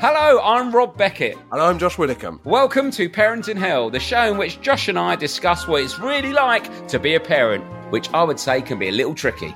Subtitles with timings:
[0.00, 1.36] Hello, I'm Rob Beckett.
[1.50, 2.40] And I'm Josh Widdicombe.
[2.44, 6.32] Welcome to Parenting Hell, the show in which Josh and I discuss what it's really
[6.32, 9.52] like to be a parent, which I would say can be a little tricky.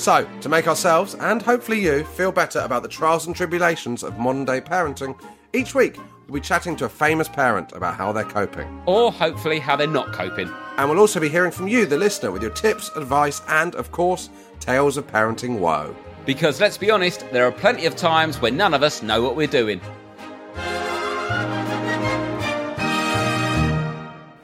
[0.00, 4.18] So, to make ourselves and hopefully you feel better about the trials and tribulations of
[4.18, 5.14] modern day parenting,
[5.52, 8.82] each week we'll be chatting to a famous parent about how they're coping.
[8.86, 10.50] Or hopefully how they're not coping.
[10.78, 13.92] And we'll also be hearing from you, the listener, with your tips, advice, and, of
[13.92, 15.94] course, tales of parenting woe.
[16.24, 19.36] Because let's be honest, there are plenty of times when none of us know what
[19.36, 19.82] we're doing.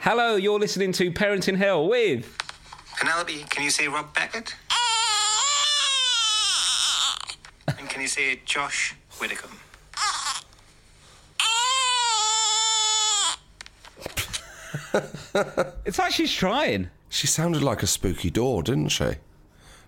[0.00, 2.36] Hello, you're listening to Parenting Hell with.
[2.98, 4.54] Penelope, can you say Rob Beckett?
[7.78, 9.58] and can you say Josh Widdicombe?
[15.86, 16.90] It's like she's trying.
[17.08, 19.12] She sounded like a spooky door, didn't she?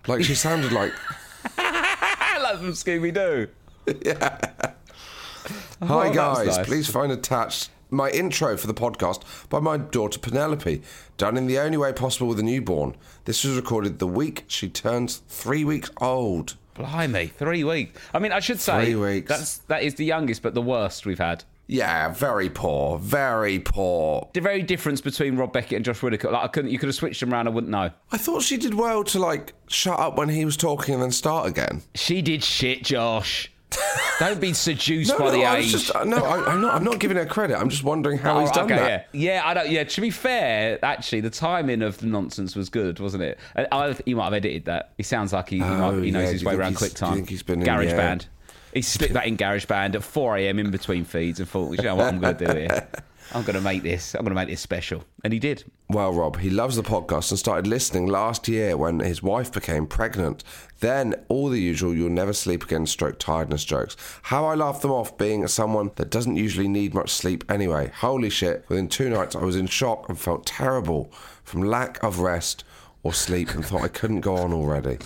[0.07, 0.91] Like she sounded like.
[1.59, 3.47] I love from Scooby Doo.
[3.87, 6.65] Oh, Hi Oh, that's guys, nice.
[6.67, 10.81] please find attached my intro for the podcast by my daughter Penelope,
[11.17, 12.95] done in the only way possible with a newborn.
[13.25, 16.55] This was recorded the week she turns three weeks old.
[16.79, 17.99] Blimey, three weeks.
[18.13, 19.29] I mean, I should say Three weeks.
[19.29, 21.43] that's that is the youngest, but the worst we've had.
[21.67, 24.27] Yeah, very poor, very poor.
[24.33, 26.31] The very difference between Rob Beckett and Josh Whittaker.
[26.31, 27.47] Like I couldn't, you could have switched them around.
[27.47, 27.91] I wouldn't know.
[28.11, 31.11] I thought she did well to like shut up when he was talking and then
[31.11, 31.83] start again.
[31.93, 33.51] She did shit, Josh.
[34.19, 35.71] Don't be seduced No, by no, the I age.
[35.71, 36.73] just uh, no, I, I'm not.
[36.73, 37.57] I'm not giving her credit.
[37.57, 39.07] I'm just wondering how Oh, he's done okay, that.
[39.13, 39.35] Yeah.
[39.35, 39.69] yeah, I don't.
[39.69, 43.37] Yeah, to be fair, actually, the timing of the nonsense was good, wasn't it?
[43.55, 44.91] And I, he might have edited that.
[44.97, 47.05] He sounds like he, he, Oh, might, he knows yeah, his way around he's- do
[47.05, 47.13] you QuickTime.
[47.15, 47.95] think he's been in- Garage yeah.
[47.97, 48.27] Band.
[48.73, 50.59] He slipped that in Garage Band at 4 a.m.
[50.59, 52.87] in between feeds and thought, you know what, I'm going to do here.
[53.33, 54.15] I'm going to make this.
[54.15, 55.63] I'm going to make this special, and he did.
[55.87, 59.85] Well, Rob, he loves the podcast and started listening last year when his wife became
[59.85, 60.43] pregnant.
[60.79, 63.95] Then all the usual you'll never sleep again stroke tiredness jokes.
[64.23, 67.91] How I laughed them off being someone that doesn't usually need much sleep anyway.
[67.97, 71.11] Holy shit, within two nights I was in shock and felt terrible
[71.43, 72.63] from lack of rest
[73.03, 74.97] or sleep and thought I couldn't go on already.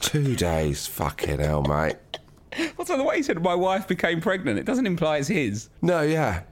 [0.00, 1.96] Two days, fucking hell, mate.
[2.78, 5.70] Also, the way he said my wife became pregnant, it doesn't imply it's his.
[5.82, 6.42] No, yeah.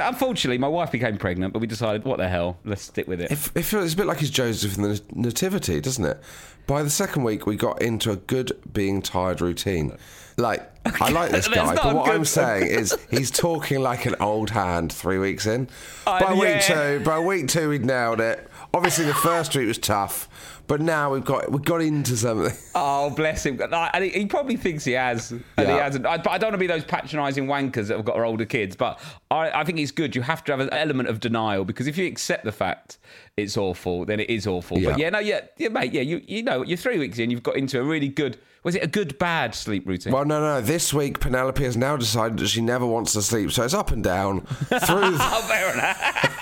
[0.00, 3.30] Unfortunately, my wife became pregnant, but we decided, what the hell, let's stick with it.
[3.30, 6.20] It, it feels it's a bit like his Joseph in the Nativity, doesn't it?
[6.66, 9.96] By the second week, we got into a good being tired routine.
[10.36, 10.70] Like,
[11.00, 12.10] I like this guy, but what.
[12.10, 15.68] I'm saying is he's talking like an old hand three weeks in.
[16.06, 16.98] Uh, by week yeah.
[16.98, 18.48] two, by week two, we'd nailed it.
[18.74, 20.28] Obviously, the first week was tough,
[20.66, 22.56] but now we've got we've got into something.
[22.80, 23.60] Oh, bless him.
[23.72, 26.06] And he, he probably thinks he has, and he hasn't.
[26.06, 28.44] I, but I don't want to be those patronising wankers that have got our older
[28.44, 28.76] kids.
[28.76, 29.00] But
[29.32, 30.14] I, I think it's good.
[30.14, 32.98] You have to have an element of denial because if you accept the fact
[33.36, 34.76] it's awful, then it is awful.
[34.76, 34.96] But Yeah.
[34.96, 37.56] yeah, no, yeah, yeah, mate, yeah, you you know, you're three weeks in, you've got
[37.56, 38.38] into a really good.
[38.64, 40.12] Was it a good bad sleep routine?
[40.12, 40.60] Well, no, no.
[40.60, 43.90] This week, Penelope has now decided that she never wants to sleep, so it's up
[43.92, 45.16] and down through.
[45.18, 46.37] oh, fair enough.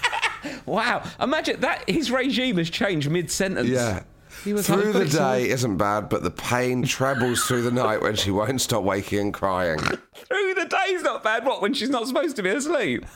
[0.66, 3.68] Wow, imagine that his regime has changed mid sentence.
[3.68, 4.02] Yeah.
[4.44, 7.62] He was through like, the "Got it day isn't bad, but the pain trebles through
[7.62, 9.78] the night when she won't stop waking and crying.
[9.78, 11.44] Through the day's not bad.
[11.44, 13.06] What when she's not supposed to be asleep?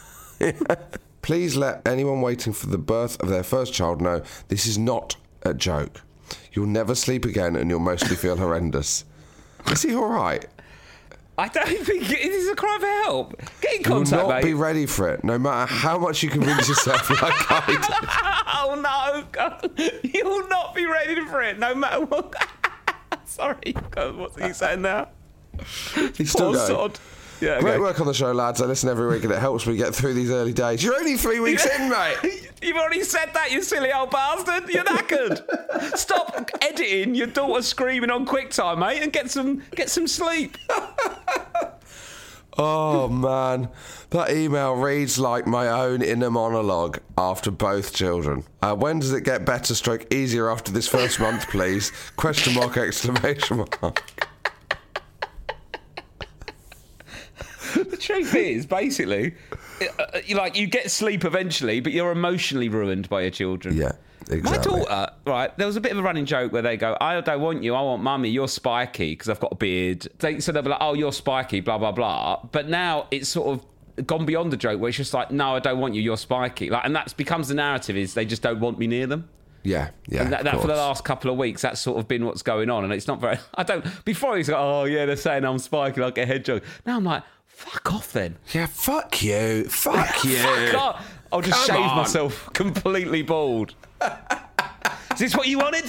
[1.23, 5.17] Please let anyone waiting for the birth of their first child know this is not
[5.43, 6.01] a joke.
[6.53, 9.05] You'll never sleep again and you'll mostly feel horrendous.
[9.71, 10.47] Is he all right?
[11.41, 13.41] I don't think it is a cry for help.
[13.61, 14.45] Get in contact, You'll not mate.
[14.45, 17.79] be ready for it, no matter how much you convince yourself like I did.
[18.55, 19.71] oh no, God.
[20.05, 22.35] you'll not be ready for it, no matter what.
[23.25, 25.09] Sorry, God, what's he saying now?
[26.17, 26.67] He's still Poor going.
[26.67, 26.99] sod.
[27.41, 27.81] Yeah, Great okay.
[27.81, 28.61] work on the show, lads.
[28.61, 30.85] I listen every week and it helps me get through these early days.
[30.85, 32.50] You're only three weeks in, mate.
[32.63, 34.69] You've already said that, you silly old bastard.
[34.69, 35.97] You're knackered.
[35.97, 40.57] Stop editing your daughter screaming on QuickTime, mate, and get some get some sleep.
[42.63, 43.71] Oh man,
[44.11, 48.45] that email reads like my own inner monologue after both children.
[48.61, 51.91] Uh, when does it get better, stroke easier after this first month, please?
[52.17, 52.77] Question mark!
[52.77, 54.03] Exclamation mark.
[57.75, 59.35] The truth is, basically,
[59.99, 63.77] uh, you like you get sleep eventually, but you're emotionally ruined by your children.
[63.77, 63.93] Yeah,
[64.29, 64.51] Exactly.
[64.51, 67.21] My daughter, right, there was a bit of a running joke where they go, I
[67.21, 70.07] don't want you, I want mummy, you're spiky because I've got a beard.
[70.19, 72.45] They, so they'll be like, oh, you're spiky, blah, blah, blah.
[72.53, 75.59] But now it's sort of gone beyond the joke where it's just like, no, I
[75.59, 76.71] don't want you, you're spiky.
[76.71, 79.29] Like, and that becomes the narrative is they just don't want me near them.
[79.63, 80.23] Yeah, yeah.
[80.23, 82.71] And that, that for the last couple of weeks, that's sort of been what's going
[82.71, 82.85] on.
[82.85, 86.01] And it's not very, I don't, before he's like, oh, yeah, they're saying I'm spiky
[86.01, 86.63] like a hedgehog.
[86.87, 87.25] Now I'm like,
[87.69, 88.37] fuck off then.
[88.53, 90.37] Yeah, fuck you, fuck you.
[90.39, 91.07] Fuck off.
[91.33, 91.97] I'll just Come shave on.
[91.99, 93.75] myself completely bald.
[95.13, 95.85] Is this what you wanted?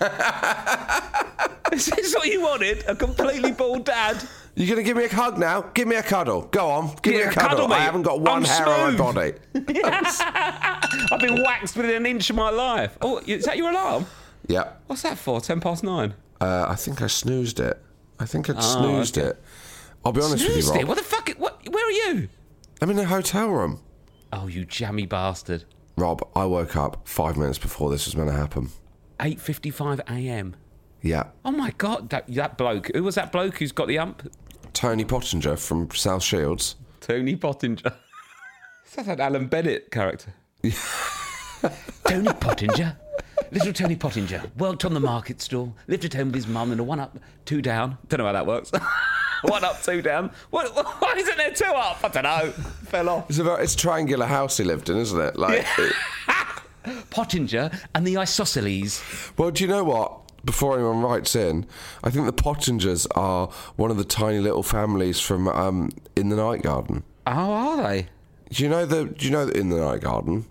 [1.72, 2.84] Is this what you wanted?
[2.88, 4.22] A completely bald dad?
[4.54, 5.60] You're gonna give me a hug now?
[5.74, 6.42] Give me a cuddle.
[6.42, 7.48] Go on, give me a cuddle.
[7.48, 7.74] cuddle me.
[7.74, 8.98] I haven't got one I'm hair on my smooth.
[8.98, 9.32] body.
[11.12, 12.96] I've been waxed within an inch of my life.
[13.02, 14.06] Oh, is that your alarm?
[14.46, 15.40] Yeah, What's that for?
[15.42, 16.14] Ten past nine.
[16.40, 17.80] uh, I think I snoozed it.
[18.18, 19.28] I think I Oh, snoozed okay.
[19.28, 19.42] it.
[20.08, 20.80] I'll be honest with Snoozed you.
[20.80, 20.88] Rob.
[20.88, 21.28] What the fuck?
[21.32, 21.68] What?
[21.70, 22.30] Where are you?
[22.80, 23.82] I'm in a hotel room.
[24.32, 25.64] Oh, you jammy bastard.
[25.98, 28.70] Rob, I woke up five minutes before this was meant to happen.
[29.20, 30.56] 8:55 a.m.
[31.02, 32.90] Yeah, Oh my god, that that bloke.
[32.94, 34.32] Who was that bloke who's got the ump?
[34.72, 36.76] Tony Pottinger from South Shields.
[37.02, 37.92] Tony Pottinger.
[38.96, 40.32] That's an Alan Bennett character.
[42.04, 42.96] Tony Pottinger.
[43.52, 46.80] Little Tony Pottinger worked on the market stall, lived at home with his mum and
[46.80, 47.98] a one up, two down.
[48.08, 48.72] Don't know how that works.
[49.42, 50.30] one up, two down.
[50.50, 50.68] What,
[51.00, 51.98] why isn't there two up?
[52.04, 52.50] I don't know.
[52.86, 53.30] Fell off.
[53.30, 55.36] It's a very, it's a triangular house he lived in, isn't it?
[55.38, 55.92] Like, it-
[57.10, 59.02] Pottinger and the isosceles.
[59.36, 60.20] well, do you know what?
[60.44, 61.66] Before anyone writes in,
[62.04, 66.36] I think the Pottingers are one of the tiny little families from um, In the
[66.36, 67.02] Night Garden.
[67.26, 68.06] Oh, are they?
[68.50, 69.04] Do you know the?
[69.06, 70.46] Do you know the In the Night Garden?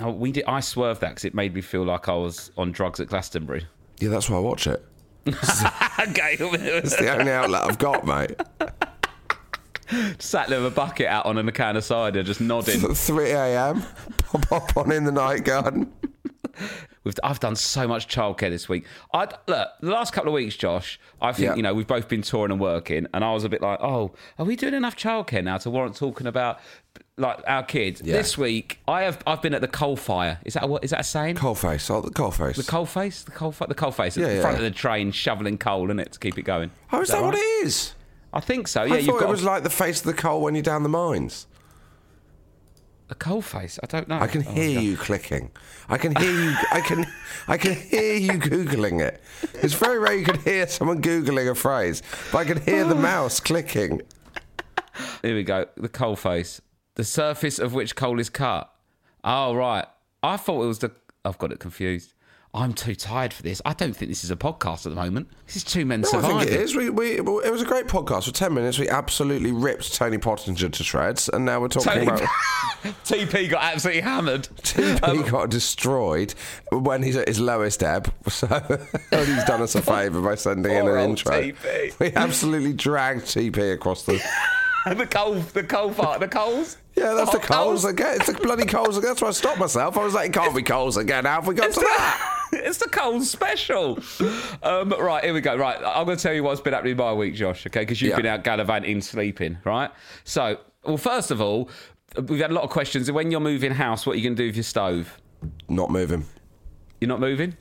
[0.00, 0.44] Oh, we did.
[0.44, 3.66] I swerved that because it made me feel like I was on drugs at Glastonbury.
[3.98, 4.84] Yeah, that's why I watch it.
[6.00, 6.36] okay.
[6.38, 8.40] It's the only outlet I've got, mate.
[10.18, 12.80] Sat there with a bucket out on and a can of cider, just nodding.
[12.94, 13.84] 3 a.m.
[14.18, 15.92] Pop up on In the Night Garden.
[17.04, 18.84] We've, I've done so much childcare this week.
[19.12, 21.00] I look the last couple of weeks, Josh.
[21.20, 21.54] I think Yeah.
[21.56, 24.12] you know we've both been touring and working, and I was a bit like, oh,
[24.38, 26.60] are we doing enough childcare now to warrant talking about
[27.16, 28.02] like our kids?
[28.04, 28.16] Yeah.
[28.16, 30.38] This week, I have I've been at the coal fire.
[30.44, 30.84] Is that what?
[30.84, 31.36] Is that a saying?
[31.36, 31.90] Coalface.
[31.90, 32.56] Oh, the coalface.
[32.56, 34.40] The coal face, the coal, fi- the coal face at the yeah.
[34.40, 36.70] front of the train, shoveling coal in it to keep it going.
[36.92, 37.38] oh, is that, what right?
[37.42, 37.94] it is?
[38.32, 38.84] I think so.
[38.84, 40.62] Yeah, I you've thought got it was like the face of the coal when you're
[40.62, 41.46] down the mines.
[43.12, 43.78] A coal face.
[43.82, 44.18] I don't know.
[44.18, 45.50] I can Oh, hear you clicking.
[45.88, 46.54] I can hear you.
[46.72, 47.06] I can.
[47.46, 49.22] I can hear you googling it.
[49.54, 52.94] It's very rare you can hear someone googling a phrase, but I can hear the
[52.96, 54.02] mouse clicking.
[55.22, 55.66] Here we go.
[55.76, 56.60] The coal face.
[56.96, 58.72] The surface of which coal is cut.
[59.24, 59.86] Oh, right.
[60.22, 60.90] I thought it was the.
[61.24, 62.14] I've got it confused.
[62.54, 63.62] I'm too tired for this.
[63.64, 65.28] I don't think this is a podcast at the moment.
[65.46, 66.76] This is two men No, I think it is.
[66.76, 68.26] We, we, it was a great podcast.
[68.26, 72.06] For 10 minutes, we absolutely ripped Tony Pottinger to shreds, and now we're talking Tony-
[72.06, 72.20] about
[73.06, 74.48] TP got absolutely hammered.
[74.58, 76.34] TP um, got destroyed
[76.70, 78.12] when he's at his lowest ebb.
[78.28, 78.46] So
[79.24, 81.32] he's done us a favour by sending in an intro.
[81.32, 81.98] TP.
[81.98, 84.22] We absolutely dragged TP across the.
[84.94, 86.76] the coal, the coal part, the coals.
[86.96, 88.16] Yeah, that's the hot coals again.
[88.16, 89.10] It's the bloody coals again.
[89.10, 89.96] That's why I stopped myself.
[89.96, 91.24] I was like, it can't be coals again.
[91.24, 92.36] How have we got It's to that?
[92.36, 93.98] the, it's the cold special.
[94.62, 95.56] Um, right, here we go.
[95.56, 97.80] Right, I'm going to tell you what's been happening my week, Josh, okay?
[97.80, 98.16] Because you've Yeah.
[98.16, 99.90] been out gallivanting, sleeping, right?
[100.24, 101.70] So, well, first of all,
[102.28, 103.10] we've had a lot of questions.
[103.10, 105.18] When you're moving house, what are you going to do with your stove?
[105.68, 106.24] Not moving.
[107.00, 107.56] You're not moving?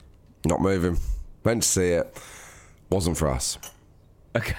[0.45, 0.97] Not moving.
[1.43, 2.15] Went to see it.
[2.89, 3.57] Wasn't for us.
[4.35, 4.55] Okay.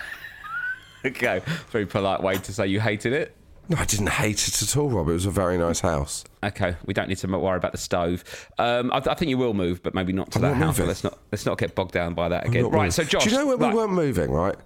[1.05, 1.43] okay.
[1.71, 3.37] Very polite way to say you hated it.
[3.69, 5.09] No, I didn't hate it at all, Rob.
[5.09, 6.25] It was a very nice house.
[6.43, 8.25] Okay, we don't need to worry about the stove.
[8.59, 10.79] Um, I, I think you will move, but maybe not to I'm that not house.
[10.79, 10.89] moving.
[10.89, 12.65] Let's not let's not get bogged down by that again.
[12.65, 12.73] Right.
[12.73, 12.91] moving.
[12.91, 14.57] So, Josh, Do you know when we weren't moving, right?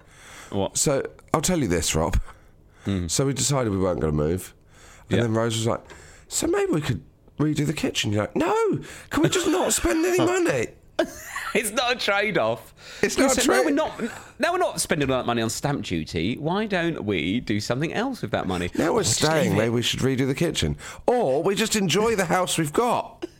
[0.49, 0.77] What?
[0.77, 2.19] So I'll tell you this, Rob.
[3.07, 4.53] So we decided we weren't going to move.
[5.09, 5.23] And Yeah.
[5.23, 5.81] then Rose was like,
[6.29, 7.03] so maybe we could
[7.37, 8.13] redo the kitchen.
[8.13, 10.67] You're like, no, can we just not spend any money?
[11.53, 12.73] It's not a trade-off.
[13.01, 14.01] It's You not a said, No, trade- we're not.
[14.39, 16.37] No, we're not spending all that money on stamp duty.
[16.37, 18.69] Why don't we do something else with that money?
[18.75, 20.77] Now we're oh, just staying, maybe we should redo the kitchen.
[21.07, 23.25] Or we just enjoy the house we've got.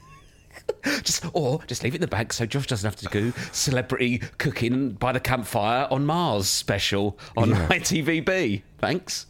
[1.01, 4.17] Just or just leave it in the bag so Josh doesn't have to do celebrity
[4.37, 8.63] cooking by the campfire on Mars special on ITVBe.
[8.77, 9.25] Thanks.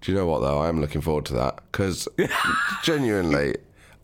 [0.00, 0.58] Do you know what though?
[0.60, 2.06] I am looking forward to that because
[2.84, 3.56] genuinely,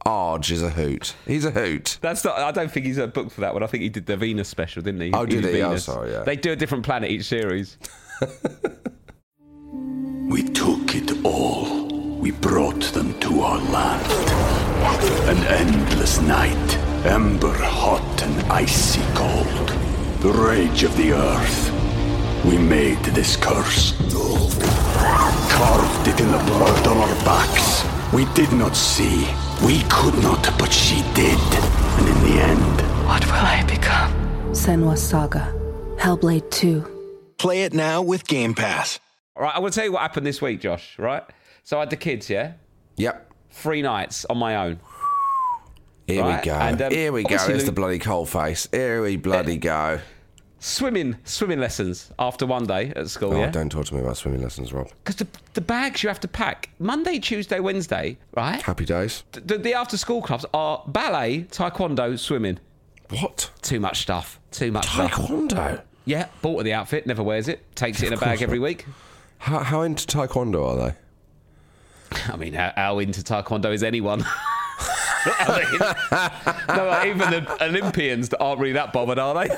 [0.07, 1.15] Arj is a hoot.
[1.27, 1.99] He's a hoot.
[2.01, 2.39] That's not.
[2.39, 3.63] I don't think he's a book for that one.
[3.63, 5.13] I think he did the Venus special, didn't he?
[5.13, 5.63] Oh, did was he?
[5.63, 5.85] Oh, Venus.
[5.85, 6.23] sorry, yeah.
[6.25, 7.79] They do a different planet each series.
[10.27, 11.87] We took it all.
[12.19, 14.11] We brought them to our land.
[15.29, 19.69] An endless night, ember hot and icy cold.
[20.21, 22.45] The rage of the earth.
[22.45, 23.93] We made this curse.
[25.53, 27.85] Carved it in the blood on our backs.
[28.13, 29.29] We did not see.
[29.63, 31.39] We could not, but she did.
[31.99, 34.13] And in the end, What will I become?
[34.53, 35.53] Senua's Saga.
[35.99, 37.35] Hellblade 2.
[37.39, 38.99] Play it now with Game Pass.
[39.37, 40.99] All right, I will tell you what happened this week, Josh.
[40.99, 41.23] Right.
[41.65, 42.29] So I had the kids.
[42.31, 42.53] Yeah.
[42.97, 43.31] Yep.
[43.51, 44.81] Three nights on my own.
[46.07, 46.55] Here Right, we go.
[46.57, 47.27] and, um, Here we go.
[47.27, 48.69] obviously There's the bloody coal face.
[48.71, 50.01] Here we bloody go.
[50.67, 53.35] Swimming, swimming lessons after one day at school.
[53.35, 53.51] Oh, yeah.
[53.51, 54.89] don't talk to me about swimming lessons, Rob.
[55.05, 58.63] Because the, the bags you have to pack Monday, Tuesday, Wednesday, right?
[58.63, 59.25] Happy days.
[59.33, 62.61] The, the after school clubs are ballet, taekwondo, swimming.
[63.11, 63.51] What?
[63.61, 64.41] Too much stuff.
[64.53, 65.13] Too much stuff.
[65.13, 65.83] Taekwondo.
[66.07, 68.87] Yeah, bought the outfit, never wears it, takes it in a bag every week.
[69.37, 72.23] How, how into taekwondo are they?
[72.33, 74.25] I mean, how, how into taekwondo is anyone?
[75.27, 79.49] I mean, no, like, even the Olympians that aren't really that bothered, are they?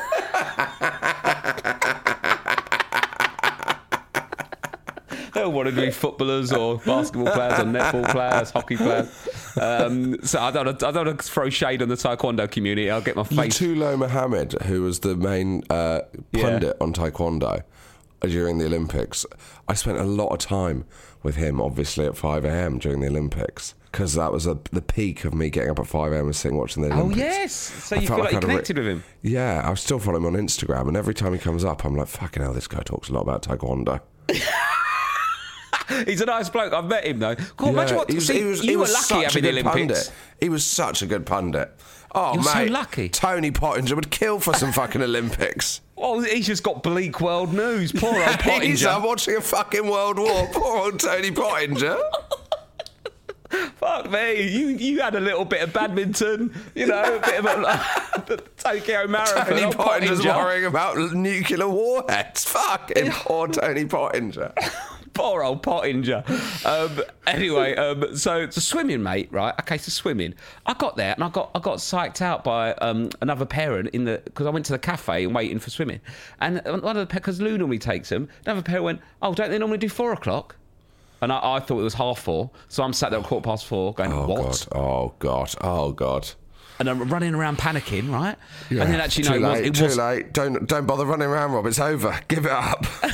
[5.35, 9.28] they all want to be footballers or basketball players or netball players, hockey players.
[9.61, 12.90] Um, so I don't, I don't want to throw shade on the taekwondo community.
[12.90, 13.61] I'll get my face.
[13.61, 16.00] Lutalo Muhammad, who was the main uh,
[16.32, 16.42] Yeah.
[16.42, 17.62] pundit on taekwondo
[18.23, 19.26] during the Olympics,
[19.68, 20.85] I spent a lot of time
[21.23, 22.78] with him, obviously, at 5 a.m.
[22.78, 23.75] during the Olympics.
[23.97, 26.26] Because that was a, the peak of me getting up at 5 a.m.
[26.26, 27.19] and sitting watching the Olympics.
[27.19, 29.05] Oh yes, so I you felt feel like you a re- connected with him.
[29.23, 32.09] Yeah, I still follow him on Instagram, and every time he comes up, I'm like,
[32.09, 34.00] fucking hell, this guy talks a lot about taekwondo.
[36.05, 36.73] He's a nice bloke.
[36.73, 37.37] I've met him though.
[37.57, 38.09] God, imagine what.
[38.11, 39.75] he was- see, he was- you he were was lucky such having the Olympics.
[39.75, 40.12] Pundit.
[40.41, 41.73] He was such a good pundit.
[42.15, 43.09] Oh, You're so lucky.
[43.09, 45.81] Tony Pottinger would kill for some fucking Olympics.
[45.97, 47.93] Oh, he's just got bleak world news.
[47.93, 48.88] Poor old He's Pottinger.
[48.88, 50.49] uh, watching a fucking world war.
[50.53, 51.97] Poor old Tony Pottinger.
[53.50, 54.43] Fuck me.
[54.49, 58.37] You you had a little bit of badminton, you know, a bit of a the
[58.57, 59.47] Tokyo Marathon.
[59.47, 60.37] Tony Pottinger's Pottinger.
[60.37, 62.45] worrying about nuclear warheads.
[62.45, 64.53] Fucking poor Tony Pottinger.
[65.15, 66.25] Poor old Pottinger.
[66.65, 69.29] Um, anyway, um, so the swimming, mate.
[69.31, 69.55] Right?
[69.61, 70.35] Okay, so swimming.
[70.67, 74.05] I got there and I got I got psyched out by um, another parent in
[74.05, 76.00] the because I went to the cafe and waiting for swimming,
[76.41, 78.29] and one of the because Lou normally takes them.
[78.45, 80.57] Another parent went, "Oh, don't they normally do four o'clock?"
[81.20, 83.66] And I, I thought it was half four, so I'm sat there at quarter past
[83.66, 84.78] four, going, Oh "What?" god.
[84.78, 85.54] Oh god.
[85.61, 86.30] Oh god.
[86.78, 88.37] And I'm running around panicking, right?
[88.68, 89.64] And then actually, too no, late.
[89.64, 90.32] it was, too it was late.
[90.35, 91.64] Don't don't bother running around, Rob.
[91.66, 92.20] It's over.
[92.28, 92.85] Give it up.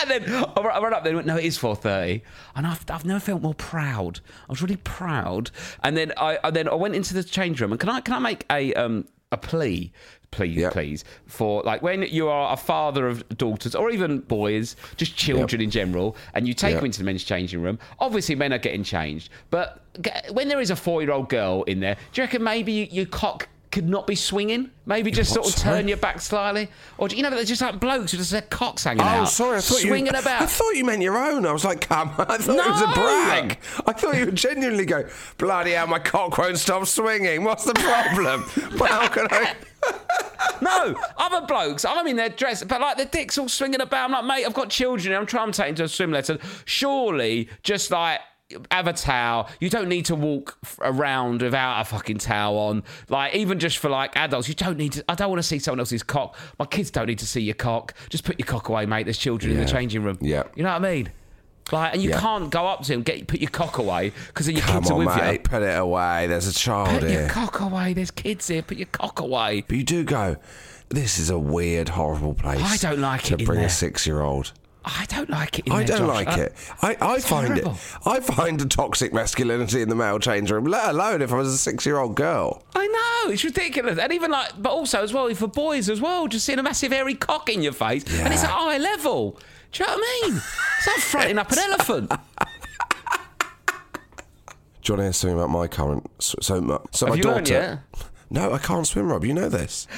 [0.00, 2.22] and then I ran up there and went, no, it is 4.30.
[2.54, 4.20] And I've, I've never felt more proud.
[4.48, 5.50] I was really proud.
[5.84, 8.14] And then I, I then I went into the change room and can I can
[8.14, 9.06] I make a um
[9.36, 9.92] a plea,
[10.30, 10.72] please, Yep.
[10.72, 15.60] please, for like when you are a father of daughters or even boys, just children
[15.62, 16.78] in general, and you take Yep.
[16.80, 17.78] them into the men's changing room.
[18.00, 19.82] Obviously, men are getting changed, but
[20.32, 23.88] when there is a four-year-old girl in there, do you reckon maybe you, cock could
[23.88, 24.70] not be swinging?
[24.86, 25.76] Maybe just What, sort of sorry?
[25.80, 28.30] turn your back slightly, or do you know that they're just like blokes with just
[28.30, 29.58] their cocks hanging Oh, out, sorry.
[29.58, 30.18] I thought swinging you.
[30.18, 30.40] about.
[30.40, 31.44] I thought you meant your own.
[31.44, 32.08] I was like, come.
[32.10, 32.14] on.
[32.30, 33.58] I thought it was a brag.
[33.86, 35.06] I thought you would genuinely go,
[35.36, 37.44] bloody hell, my cock won't stop swinging.
[37.44, 38.44] What's the problem?
[38.78, 39.54] but how can I?
[40.62, 44.06] No, other blokes, I'm in their dress, but like the dicks all swinging about.
[44.06, 45.14] I'm like, mate, I've got children.
[45.14, 46.38] I'm trying to take them to a swim lesson.
[46.64, 48.20] Surely, just like
[48.70, 49.48] have a towel.
[49.60, 52.84] You don't need to walk around without a fucking towel on.
[53.08, 55.04] Like even just for like adults, you don't need to.
[55.08, 56.36] I don't want to see someone else's cock.
[56.58, 57.94] My kids don't need to see your cock.
[58.08, 59.04] Just put your cock away, mate.
[59.04, 60.18] There's children in the changing room.
[60.20, 60.44] Yeah.
[60.54, 61.10] you know what I mean.
[61.72, 62.20] Like, and you Yeah.
[62.20, 64.90] can't go up to him, get put your cock away because then your Come kids
[64.92, 65.32] are on, with mate.
[65.32, 65.38] you.
[65.40, 66.28] Put it away.
[66.28, 67.00] There's a child here.
[67.00, 67.92] Put your cock away.
[67.92, 68.62] There's kids here.
[68.62, 69.64] Put your cock away.
[69.66, 70.36] But you do go.
[70.90, 72.60] This is a weird, horrible place.
[72.62, 74.52] I don't like to it To bring a six-year-old.
[74.88, 75.66] I don't like it.
[75.66, 76.26] In I there, don't Josh.
[76.26, 76.54] like Uh, it.
[76.80, 77.66] I, I find it.
[78.06, 80.64] I find a toxic masculinity in the male change room.
[80.64, 82.62] Let alone if I was a six-year-old girl.
[82.74, 86.28] I know it's ridiculous, and even like, but also as well for boys as well,
[86.28, 88.56] just seeing a massive hairy cock in your face, and it's at Yeah.
[88.56, 89.40] eye level.
[89.72, 90.36] Do you know what I mean?
[90.78, 92.10] It's like fronting up an elephant.
[94.82, 96.08] Do you want to hear something about my current?
[96.20, 97.82] So, so my, so my daughter.
[98.30, 99.24] No, I can't swim, Rob.
[99.24, 99.88] You know this.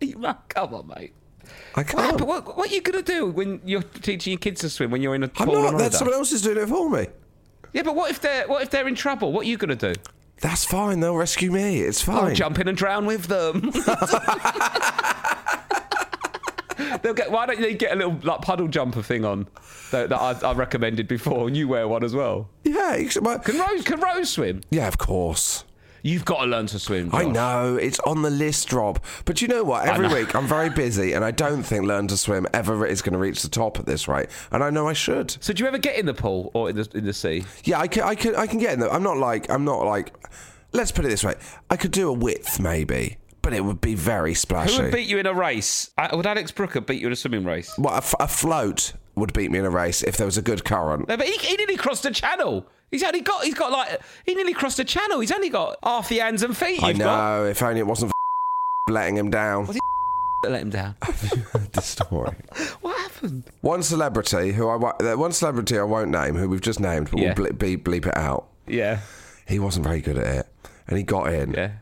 [0.48, 1.12] Come on, mate.
[1.74, 2.02] I can't.
[2.04, 2.26] happened?
[2.28, 5.14] what, what are you gonna do when you're teaching your kids to swim when you're
[5.14, 5.78] in a I'm pool not.
[5.78, 7.06] That's someone else is doing it for me.
[7.72, 9.32] Yeah, but what if they're what if they're in trouble?
[9.32, 9.92] What are you gonna do?
[10.40, 11.00] That's fine.
[11.00, 11.80] They'll rescue me.
[11.80, 12.30] It's fine.
[12.30, 13.70] I'll jump in and drown with them.
[17.02, 17.30] They'll get.
[17.30, 19.48] Why don't they get a little like puddle jumper thing on
[19.90, 22.48] that, that I, I recommended before, and you wear one as well?
[22.64, 23.84] Yeah, well, Can Rose?
[23.84, 24.62] Can Rose swim?
[24.70, 25.64] yeah, of course.
[26.02, 27.10] You've got to learn to swim.
[27.12, 29.02] I know it's on the list, Rob.
[29.24, 29.86] But you know what?
[29.86, 30.14] Every know.
[30.14, 33.18] week I'm very busy, and I don't think Learn to Swim ever is going to
[33.18, 34.28] reach the top at this rate.
[34.50, 35.36] And I know I should.
[35.42, 37.44] So do you ever get in the pool or in the in the sea?
[37.64, 38.02] Yeah, I can.
[38.04, 38.34] I can.
[38.36, 38.92] I can get in there.
[38.92, 39.50] I'm not like.
[39.50, 40.14] I'm not like.
[40.72, 41.34] Let's put it this way.
[41.68, 44.76] I could do a width maybe, but it would be very splashy.
[44.76, 45.90] Who would beat you in a race?
[45.98, 47.74] I, would Alex Brooker beat you in a swimming race?
[47.76, 50.42] Well, a, f- a float would beat me in a race if there was a
[50.42, 51.08] good current.
[51.08, 52.66] No, but he, he nearly crossed the channel.
[52.90, 53.44] He's only got.
[53.44, 54.00] He's got like.
[54.26, 55.20] He nearly crossed the channel.
[55.20, 56.82] He's only got half the hands and feet.
[56.82, 57.38] I You've got.
[57.38, 57.44] know.
[57.46, 59.66] If only it wasn't f- letting him down.
[59.66, 59.78] Was
[60.42, 60.94] That let him down.
[61.72, 62.34] the story.
[62.80, 63.44] what happened?
[63.60, 67.10] One celebrity who I wa- uh, one celebrity I won't name who we've just named,
[67.10, 67.34] but Yeah.
[67.36, 68.46] we'll ble- bleep, bleep it out.
[68.66, 69.00] Yeah.
[69.46, 70.46] He wasn't very good at it,
[70.88, 71.52] and he got in.
[71.52, 71.72] Yeah.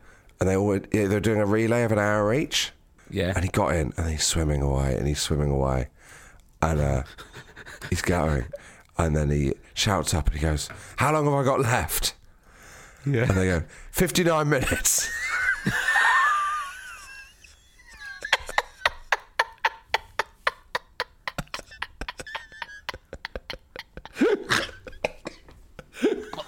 [0.41, 2.71] And they all yeah, they're doing a relay of an hour each.
[3.09, 3.31] Yeah.
[3.33, 5.87] And he got in, and he's swimming away, and he's swimming away,
[6.61, 7.03] and uh,
[7.89, 8.45] he's going,
[8.99, 12.13] and then he shouts up and he goes, "How long have I got left?"
[13.05, 13.23] Yeah.
[13.23, 15.09] And they go, 59 minutes."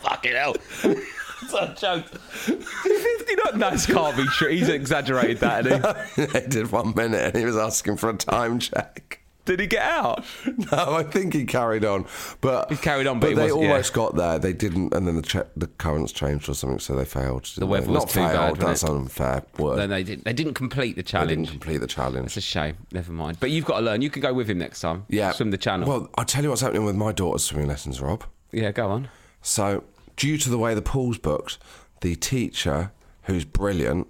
[0.02, 0.56] Fucking hell.
[0.84, 2.06] It's a joke.
[2.08, 3.60] 59.
[3.60, 4.50] No, this can't be true.
[4.50, 8.60] He's exaggerated that, hasn't they did one minute, and he was asking for a time
[8.60, 9.11] check.
[9.46, 10.24] Did he get out?
[10.72, 12.06] No, I think he carried on,
[12.42, 13.70] but He carried on, but he they wasn't- yeah.
[13.72, 14.38] almost got there.
[14.40, 17.44] They didn't, and then the che- the currents changed or something, so they failed.
[17.56, 17.92] didn't weather they?
[17.92, 18.50] was Not too bad, failed.
[18.58, 18.90] wasn't That's it?
[18.90, 19.78] unfair word.
[19.78, 20.26] No, they didn't.
[20.26, 21.30] They didn't complete the challenge.
[21.30, 22.26] They didn't complete the challenge.
[22.28, 22.78] It's a shame.
[22.92, 23.38] Never mind.
[23.40, 24.02] But you've got to learn.
[24.02, 25.06] You can go with him next time.
[25.10, 25.88] Yeah, Swim the channel.
[25.90, 28.24] Well, I'll tell you what's happening with my daughter's swimming lessons, Rob.
[28.52, 29.10] yeah, go on.
[29.42, 29.84] So,
[30.18, 31.58] due to the way the pool's booked,
[32.02, 32.92] the teacher,
[33.24, 34.08] who's brilliant,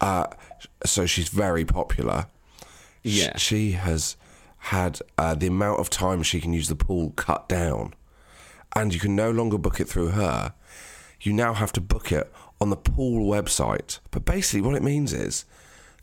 [0.00, 0.26] uh,
[0.86, 2.26] so she's very popular.
[3.02, 3.36] Yeah.
[3.36, 4.16] she has
[4.64, 7.94] had uh, the amount of time she can use the pool cut down,
[8.76, 10.54] and you can no longer book it through her.
[11.20, 13.98] You now have to book it on the pool website.
[14.10, 15.44] But basically, what it means is.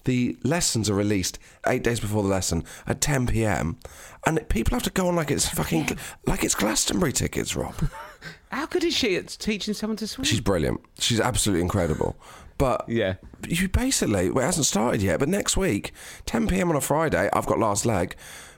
[0.03, 3.77] The lessons are released eight days before the lesson at 10 p.m.
[4.25, 7.75] and people have to go on like it's fucking like it's Glastonbury tickets, Rob.
[8.49, 10.23] How good is she at teaching someone to swim?
[10.23, 10.79] She's brilliant.
[10.97, 12.15] She's absolutely incredible.
[12.57, 13.15] But Yeah.
[13.49, 15.19] you basically well, it hasn't started yet.
[15.19, 15.91] But next week,
[16.25, 16.69] 10 p.m.
[16.69, 18.15] on a Friday, I've got last leg.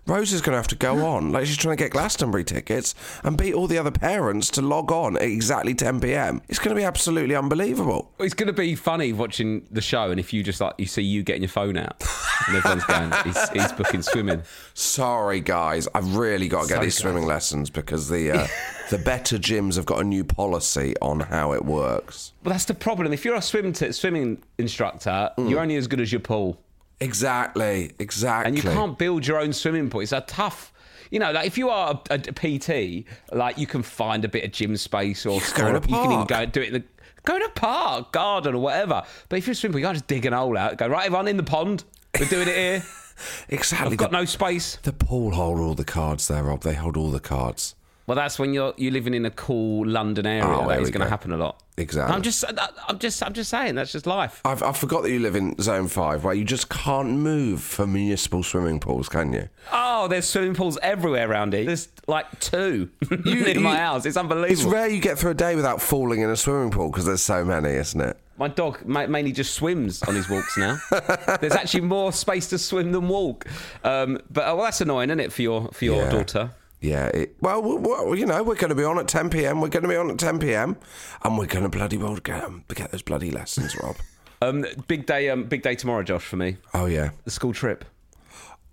[0.10, 2.96] Rose is going to have to go on like she's trying to get Glastonbury tickets
[3.24, 6.42] and beat all the other parents to log on at exactly 10 p.m.
[6.50, 8.12] It's going to be absolutely unbelievable.
[8.20, 11.04] It's going to be funny watching the show, and if you just like you see
[11.04, 12.04] you getting your phone out,
[12.48, 14.42] and everyone's going, he's, he's booking swimming.
[14.74, 18.48] Sorry, guys, I've really got to get these swimming lessons because the uh,
[18.90, 22.34] the better gyms have got a new policy on how it works.
[22.44, 23.14] Well, that's the problem.
[23.14, 25.50] If you're a swim t- swimming instructor, Mm.
[25.50, 26.60] you're only as good as your pool,
[27.02, 28.48] Exactly, exactly.
[28.50, 30.02] and you can't build your own swimming pool.
[30.02, 30.74] It's a tough.
[31.12, 34.44] You know, like if you are a, a PT, like you can find a bit
[34.44, 36.84] of gym space or go you can even go do it in the
[37.24, 39.04] go in a park, garden or whatever.
[39.28, 40.78] But if you're a swim pool, you can't just dig an hole out.
[40.78, 41.84] Go right, everyone in the pond.
[42.20, 42.84] We're doing it here.
[43.50, 43.92] exactly.
[43.94, 44.78] I've got the, no space.
[44.84, 46.62] the pool hold all the cards there, Rob.
[46.62, 47.76] They hold all the cards.
[48.10, 50.44] Well, that's when you're you're living in a cool London area.
[50.44, 51.62] Oh, that is going to happen a lot.
[51.78, 52.12] Exactly.
[52.16, 52.44] I'm just,
[52.88, 54.42] I'm just, I'm just saying that's just life.
[54.44, 57.86] I've, I forgot that you live in Zone 5, where you just can't move for
[57.86, 59.48] municipal swimming pools, can you?
[59.72, 61.66] Oh, there's swimming pools everywhere around here.
[61.66, 62.90] There's like two
[63.24, 64.08] near you- my house.
[64.08, 64.52] It's unbelievable.
[64.52, 67.22] It's rare you get through a day without falling in a swimming pool because there's
[67.22, 68.18] so many, isn't it?
[68.40, 70.80] My dog mainly just swims on his walks now.
[71.42, 73.46] There's actually more space to swim than walk.
[73.84, 76.10] Um, but uh, well, that's annoying, isn't it, for your for your Yeah.
[76.10, 76.52] daughter?
[76.82, 79.60] Yeah, it, well, we well, you know, we're going to be on at 10 p.m.
[79.60, 80.78] We're going to be on at 10 p.m.
[81.24, 83.96] and we're going to bloody well get, 'em- get those bloody lessons, Rob.
[84.42, 86.56] Um, big day, um, big day tomorrow, Josh, for me.
[86.74, 87.10] oh, yeah.
[87.26, 87.84] The school trip.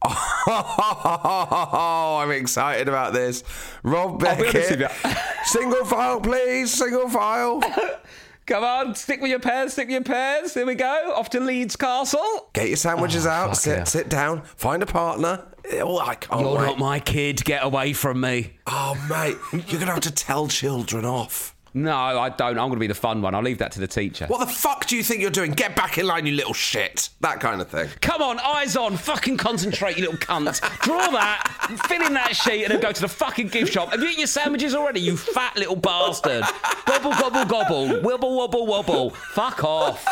[0.01, 3.43] Oh, I'm excited about this.
[3.83, 5.19] Rob I'll be honest with Beckett.
[5.45, 6.73] single file, please.
[6.73, 7.61] Single file.
[8.47, 10.55] Come on, stick with your pairs, stick with your pairs.
[10.55, 11.13] Here we go.
[11.17, 12.49] Off to Leeds Castle.
[12.53, 13.45] Get your sandwiches oh, out.
[13.47, 13.85] Oh, fuck Sit, yeah.
[13.85, 14.43] sit down.
[14.43, 15.45] Find a partner.
[15.81, 16.65] Oh, I can't You're wait.
[16.65, 17.45] not my kid.
[17.45, 18.53] Get away from me.
[18.69, 21.56] Oh, mate, you're going to have to tell children off.
[21.77, 22.53] No, I don't.
[22.59, 23.35] I'm going to be the fun one.
[23.35, 24.25] I'll leave that to the teacher.
[24.29, 25.53] What the fuck do you think you're doing?
[25.53, 27.11] Get back in line, you little shit.
[27.21, 27.91] That kind of thing.
[28.01, 30.59] Come on, eyes on, fucking concentrate, you little cunt.
[30.81, 33.91] Draw that, fill in that sheet, and then go to the fucking gift shop.
[33.91, 36.45] Have you eaten your sandwiches already, you fat little bastard?
[36.87, 39.11] Gobble, gobble, gobble, wibble, wobble, wobble.
[39.11, 40.03] Fuck off.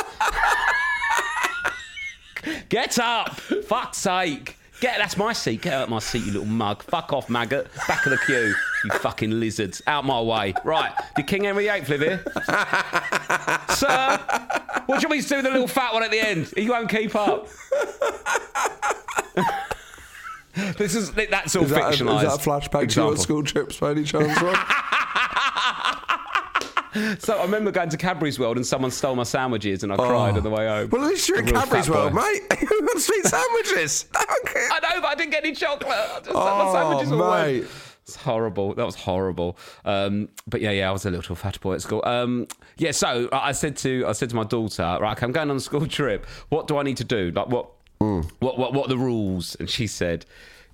[2.68, 4.58] Get up, fuck's sake.
[4.80, 5.62] Get, that's my seat.
[5.62, 6.82] Get out of my seat, you little mug.
[6.82, 7.70] Fuck off, maggot.
[7.88, 8.54] Back of the queue.
[8.84, 9.82] You fucking lizards.
[9.86, 10.54] Out my way.
[10.64, 10.92] Right.
[11.16, 12.18] Did King Henry VIII live here?
[13.70, 14.18] Sir,
[14.86, 16.52] what do you want me to do with the little fat one at the end?
[16.56, 17.48] He won't keep up.
[20.76, 23.78] this is that's all Is that, a, is that a flashback to your school trips
[23.78, 24.38] by any chance?
[27.18, 30.06] So I remember going to Cadbury's World and someone stole my sandwiches and I oh.
[30.06, 30.90] cried on the way home.
[30.90, 31.90] well, at least you're in A real Cadbury's.
[31.90, 32.42] World, mate.
[32.48, 34.06] Got sweet sandwiches.
[34.14, 35.90] I know, but I didn't get any chocolate.
[35.90, 37.64] I just, Oh, my sandwiches all mate.
[38.14, 38.74] It's horrible.
[38.74, 39.58] That was horrible.
[39.84, 42.00] Um, but yeah, yeah, I was a little fat boy at school.
[42.04, 42.46] Um,
[42.76, 45.56] yeah, so I said to I said to my daughter, right, okay, I'm going on
[45.56, 46.24] a school trip.
[46.48, 47.30] What do I need to do?
[47.34, 48.28] Like, what, Mm.
[48.40, 49.54] what, what, what are the rules?
[49.60, 50.26] And she said,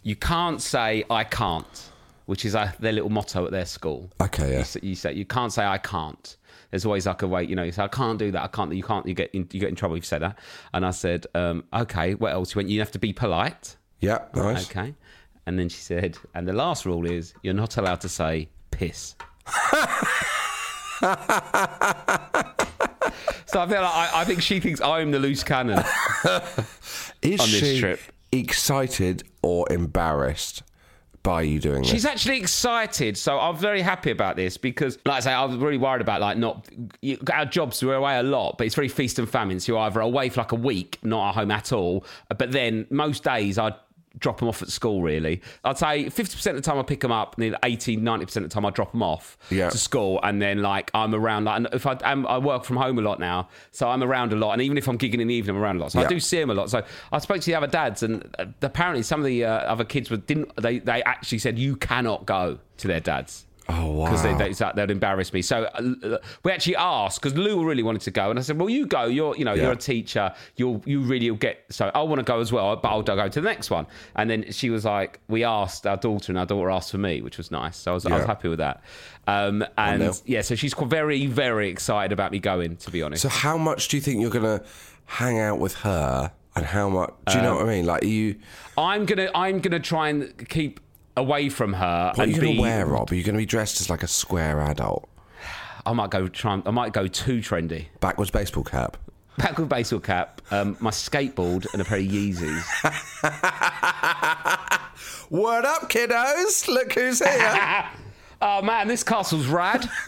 [0.03, 1.91] you can't say I can't,
[2.27, 4.11] which is uh, their little motto at their school.
[4.21, 4.59] Okay, yeah.
[4.59, 6.37] You, say- you say you can't say I can't.
[6.71, 7.63] There's always like a way, you know.
[7.63, 8.43] You say I can't do that.
[8.43, 8.73] I can't.
[8.75, 9.07] You can't.
[9.07, 10.39] You get in, you get in trouble if you say that.
[10.75, 12.15] And I said, um, okay.
[12.15, 12.55] What else?
[12.55, 12.69] You went.
[12.69, 13.77] You have to be polite.
[14.01, 14.71] Yeah, nice.
[14.71, 14.95] Okay.
[15.47, 19.17] And then she said, and the last rule is you're not allowed to say piss.
[23.47, 25.79] so I feel like I, I think she thinks I'm the loose cannon.
[27.23, 28.01] Is on this she trip.
[28.33, 30.63] excited or embarrassed
[31.23, 32.11] by you doing She's this?
[32.13, 35.77] actually excited, so I'm very happy about this because, like I say, I was really
[35.77, 36.67] worried about like not
[37.03, 37.83] you, our jobs.
[37.85, 39.61] We're away a lot, but it's very feast and famine.
[39.61, 42.07] So you're either away for like a week, not at home at all.
[42.29, 43.75] But then most days I'd
[44.19, 45.03] drop them off at school.
[45.03, 47.97] Really, I'd say 50 percent of the time I pick them up, and then 80,
[47.97, 49.71] 90 percent of the time I drop them off Yeah.
[49.71, 51.45] to school, and then like I'm around.
[51.45, 54.33] Like and if I I'm, I work from home a lot now, so I'm around
[54.33, 55.93] a lot, and even if I'm gigging in the evening, I'm around a lot.
[55.93, 56.07] So Yeah.
[56.07, 56.71] I do see them a lot.
[56.71, 59.85] So I spoke to the other dads, and uh, apparently some of the uh, other
[59.85, 63.47] kids were didn't they they actually said you cannot go to their dads.
[63.69, 64.05] Oh, wow.
[64.07, 65.43] Because they, they, they'd embarrass me.
[65.43, 68.69] So uh, we actually asked because Lou really wanted to go, and I said, "Well,
[68.69, 69.05] you go.
[69.05, 69.65] You're, you know, Yeah.
[69.65, 70.35] you're a teacher.
[70.57, 71.65] You'll, you really will get.
[71.71, 74.29] So I want to go as well, but I'll go to the next one." And
[74.29, 77.39] then she was like, "We asked our daughter, and our daughter asked for me, which
[77.39, 77.77] was nice.
[77.77, 78.83] So I was, I was happy with that.
[79.29, 82.77] Um, and yeah, so she's very, very excited about me going.
[82.77, 84.63] To be honest, So how much do you think you're gonna
[85.07, 87.13] hang out with her, and how much?
[87.27, 87.87] Do you know what I mean?
[87.87, 88.37] Like, are you
[88.77, 90.81] I'm gonna, I'm gonna try and keep
[91.21, 92.13] away from her.
[92.15, 93.13] what are you gonna be, wear, Rob?
[93.13, 95.09] Are you gonna be dressed as like a square adult,
[95.87, 96.61] I might go try.
[96.65, 97.87] I might go too trendy.
[98.01, 98.97] backwards baseball cap?
[99.39, 102.63] Back with baseball cap, um, my skateboard, and a pair of Yeezys.
[105.31, 106.69] what up, kiddos!
[106.69, 107.85] Look who's here!
[108.43, 109.87] Oh man, this castle's rad.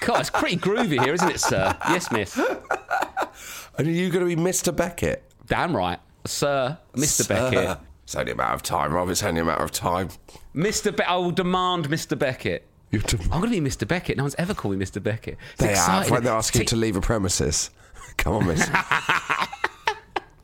[0.00, 1.76] God, it's pretty groovy here, isn't it, sir?
[1.90, 2.34] Yes, miss.
[2.38, 4.74] and are you gonna be Mr.
[4.74, 5.22] Beckett?
[5.44, 7.28] Damn right, sir, Mr.
[7.28, 7.76] Beckett.
[8.10, 9.08] It's only a matter of time, Rob.
[9.08, 10.08] It's only a matter of time.
[10.52, 10.90] Mr.
[10.96, 12.18] Be- I will demand Mr.
[12.18, 12.66] Beckett.
[12.90, 13.86] You have to- I'm going to be Mr.
[13.86, 14.16] Beckett.
[14.16, 15.00] No one's ever called me Mr.
[15.00, 15.38] Beckett.
[15.52, 16.12] It's They have exciting.
[16.14, 17.70] when they're asking you to leave a premises.
[18.16, 18.68] Come on, miss.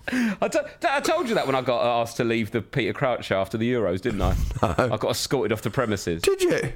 [0.09, 3.25] I, t- I told you that when I got asked to leave the Peter Crouch
[3.25, 4.37] show after the Euros, didn't I?
[4.63, 6.23] I got escorted off the premises.
[6.23, 6.73] Did you?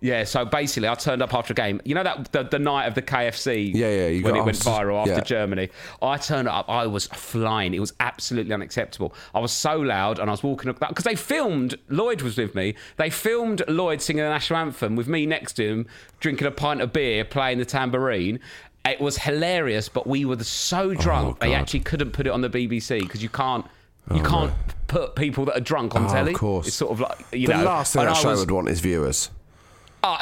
[0.00, 1.80] Yeah, so basically, I turned up after a game.
[1.84, 4.44] You know that the, the night of the KFC, Yeah, yeah, you when got it
[4.44, 5.20] went viral after yeah.
[5.20, 5.70] Germany.
[6.00, 6.68] I turned up.
[6.68, 7.74] I was flying.
[7.74, 9.12] It was absolutely unacceptable.
[9.34, 11.74] I was so loud, and I was walking about because they filmed.
[11.88, 12.74] Lloyd was with me.
[12.96, 15.86] They filmed Lloyd singing the national anthem with me next to him,
[16.20, 18.38] drinking a pint of beer, playing the tambourine.
[18.84, 21.60] It was hilarious, but we were so oh, drunk they Oh, God.
[21.60, 23.66] actually couldn't put it on the BBC because you can't.
[24.10, 24.52] Oh, you can't
[24.86, 26.32] put people that are drunk on Oh, telly.
[26.32, 26.68] of course.
[26.68, 27.64] It's sort of like you The know.
[27.64, 29.30] last thing that I show was- would want is viewers.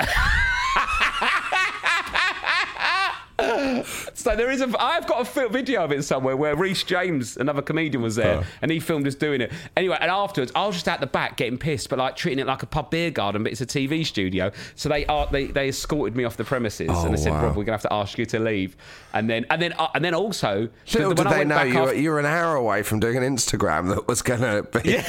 [4.15, 4.83] So there is a.
[4.83, 8.45] I've got a video of it somewhere where Rhys James, another comedian, was there, Oh.
[8.63, 9.53] and he filmed us doing it.
[9.77, 12.47] Anyway, and afterwards, I was just at the back getting pissed, but like treating it
[12.47, 14.51] like a pub beer garden, but it's a TV studio.
[14.75, 17.45] So they are they, they escorted me off the premises, Oh, and they said, wow.
[17.45, 18.75] "Rob, we're gonna have to ask you to leave."
[19.13, 21.95] And then and then uh, and then also, Little did they know you were, after-
[21.95, 24.99] you were an hour away from doing an Instagram that was going to be.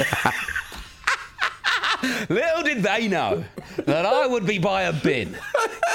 [2.30, 3.44] Little did they know
[3.86, 5.36] that I would be by a bin.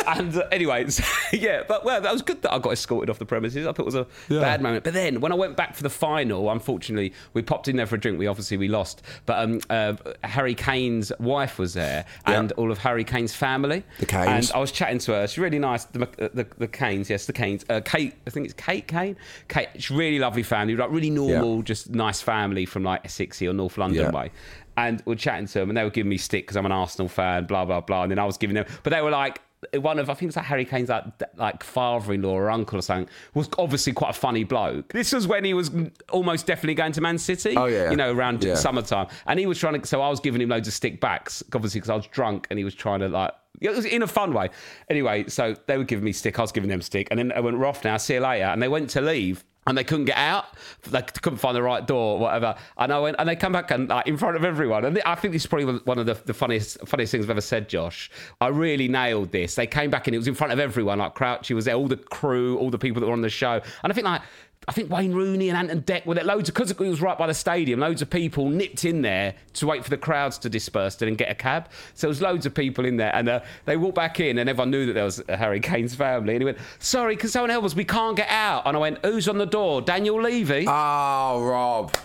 [0.06, 3.18] And uh, anyway, so, yeah, but well, that was good that I got escorted off
[3.18, 3.66] the premises.
[3.66, 4.84] I thought it was a bad moment.
[4.84, 7.94] But then when I went back for the final, unfortunately, we popped in there for
[7.94, 8.18] a drink.
[8.18, 12.54] We obviously we lost, but um, uh, Harry Kane's wife was there and Yeah.
[12.56, 13.84] all of Harry Kane's family.
[14.00, 14.26] The Kanes.
[14.26, 15.26] And I was chatting to her.
[15.28, 15.84] She's really nice.
[15.84, 17.64] The uh, the, the Kanes, yes, the Kanes.
[17.70, 19.16] Uh, Kate, I think it's Kate Kane.
[19.48, 23.52] Kate, she's really lovely family, like really normal, just nice family from like Essexy or
[23.52, 24.10] North London Yeah.
[24.10, 24.30] way
[24.76, 27.08] and we're chatting to them, and they were giving me stick because I'm an Arsenal
[27.08, 28.02] fan, blah blah blah.
[28.02, 29.40] And then I was giving them, but they were like
[29.78, 31.04] one of I think it was like Harry Kane's like
[31.37, 34.92] like father-in-law or uncle or something was obviously quite a funny bloke.
[34.92, 35.70] This was when he was
[36.11, 37.56] almost definitely going to Man City.
[37.56, 37.90] Oh, yeah.
[37.90, 38.56] you know around Yeah.
[38.56, 39.87] summertime, and he was trying to.
[39.87, 42.58] So I was giving him loads of stick backs, obviously because I was drunk, and
[42.58, 43.32] he was trying to like.
[43.61, 44.50] It was in a fun way.
[44.90, 47.38] Anyway, so they were giving me stick, I was giving them stick, and then I
[47.38, 48.46] went, we're off now, see you later.
[48.46, 49.44] And they went to leave.
[49.66, 50.46] And they couldn't get out.
[50.88, 52.57] They couldn't find the right door, or whatever.
[52.77, 54.85] And I went, and they come back and like in front of everyone.
[54.85, 57.40] And I think this is probably one of the, the funniest funniest things I've ever
[57.40, 58.11] said, Josh.
[58.40, 59.55] I really nailed this.
[59.55, 60.98] They came back and it was in front of everyone.
[60.98, 63.61] Like Crouchy was there, all the crew, all the people that were on the show.
[63.83, 64.22] And I think like
[64.68, 66.25] I think Wayne Rooney and Ant and Dec were there.
[66.25, 67.81] Loads of because it was right by the stadium.
[67.81, 71.16] Loads of people nipped in there to wait for the crowds to disperse and then
[71.16, 71.68] get a cab.
[71.94, 74.48] So there was loads of people in there, and uh, they walked back in, and
[74.48, 76.35] everyone knew that there was a Harry Kane's family.
[76.35, 77.75] And he went, "Sorry, can someone help us?
[77.75, 79.83] We can't get out." And I went, "Who's on the door?
[79.83, 81.96] Daniel Levy." Oh, Rob.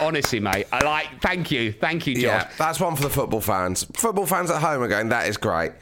[0.00, 1.22] Honestly, mate, I like.
[1.22, 2.22] Thank you, thank you, Josh.
[2.22, 3.84] Yeah, that's one for the football fans.
[3.94, 5.72] Football fans at home are going, that is great.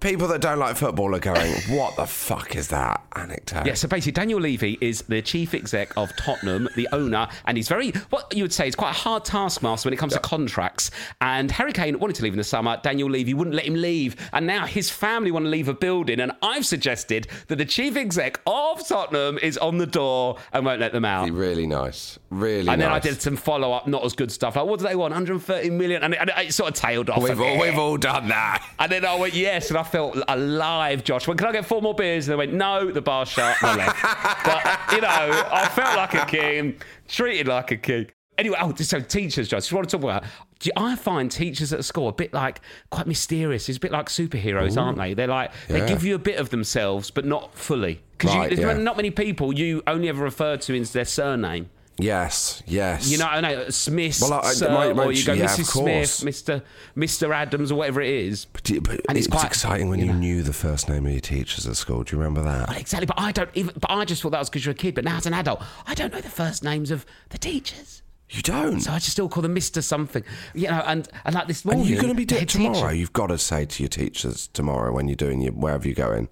[0.00, 3.66] People that don't like football are going, what the fuck is that anecdote?
[3.66, 7.66] Yeah, so basically, Daniel Levy is the chief exec of Tottenham, the owner, and he's
[7.66, 10.92] very, what you would say, is quite a hard taskmaster when it comes to contracts.
[11.20, 12.78] And Harry Kane wanted to leave in the summer.
[12.80, 14.14] Daniel Levy wouldn't let him leave.
[14.32, 16.20] And now his family want to leave a building.
[16.20, 20.80] And I've suggested that the chief exec of Tottenham is on the door and won't
[20.80, 21.28] let them out.
[21.30, 22.20] Really nice.
[22.30, 24.54] Really And then I did some follow up, not as good stuff.
[24.54, 25.10] Like, what do they want?
[25.12, 26.04] 130 million?
[26.04, 27.20] And it, and it sort of tailed off.
[27.20, 28.64] We've all, we've all done that.
[28.78, 31.26] and then I went, yes, and I felt alive, Josh.
[31.26, 32.28] Went, can I get four more beers?
[32.28, 33.56] And they went, no, the bar's shut.
[33.62, 34.02] I left.
[34.44, 35.08] but, you know,
[35.52, 36.76] I felt like a king,
[37.08, 38.06] treated like a king.
[38.36, 40.22] Anyway, oh, so teachers, Josh, just want to talk about.
[40.60, 43.68] Do you- I find teachers at school a bit like quite mysterious.
[43.68, 45.14] It's a bit like superheroes, aren't they?
[45.14, 48.00] They're like they give you a bit of themselves, but not fully.
[48.16, 48.72] Because Right, there's yeah.
[48.74, 51.68] not many people you only ever refer to in their surname.
[52.00, 53.10] Yes, yes.
[53.10, 55.66] You know, I know Smith, Well, I- Sir, my- my- or you go yeah, Mrs.
[55.66, 56.20] Smith.
[56.46, 56.62] Mr.
[56.96, 57.34] Mr.
[57.34, 58.46] Adams, or whatever it is.
[58.66, 60.12] You- but and it's it's, quite- exciting when you know.
[60.14, 62.04] knew the first name of your teachers at school.
[62.04, 62.76] Do you remember that?
[62.78, 63.74] Exactly, but I don't even.
[63.80, 64.94] But I just thought that was because you're a kid.
[64.94, 68.42] But now as an adult, I don't know the first names of the teachers, You
[68.42, 68.80] don't.
[68.80, 70.22] so I just still call them Mister something.
[70.54, 71.80] You know, and and like this morning.
[71.82, 72.74] and you're going to be doing tomorrow.
[72.74, 75.94] teacher- You've got to say to your teachers tomorrow when you're doing your wherever you're
[75.96, 76.28] going.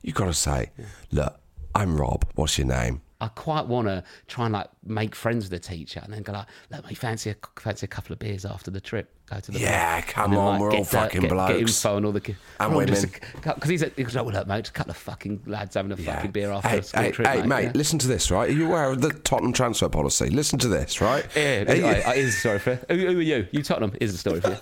[0.00, 0.70] You've got to say,
[1.12, 1.38] "Look,
[1.74, 2.24] I'm Rob.
[2.36, 6.00] What's your name?" I quite want to try and like make friends with the teacher,
[6.02, 8.80] and then go like, let me fancy a fancy a couple of beers after the
[8.80, 9.10] trip?
[9.30, 11.28] Go to the Yeah, bar." come then, on, like, we're get all the- fucking get,
[11.30, 11.60] Get blokes.
[11.60, 12.94] info and all the ki- And women.
[13.42, 15.92] because he's, a, he's like, well, look, mate, just a couple of fucking lads having
[15.92, 17.72] a fucking beer after hey, a school hey, trip, hey, mate, yeah?
[17.74, 18.50] listen to this, right?
[18.50, 20.28] Are you aware of the Tottenham transfer policy?
[20.28, 21.26] Listen to this, right?
[21.34, 22.78] Yeah, Are you- right, uh, here's a story for you.
[22.96, 23.48] Who, who are you?
[23.50, 23.92] You Tottenham.
[23.98, 24.56] Here's a story for you.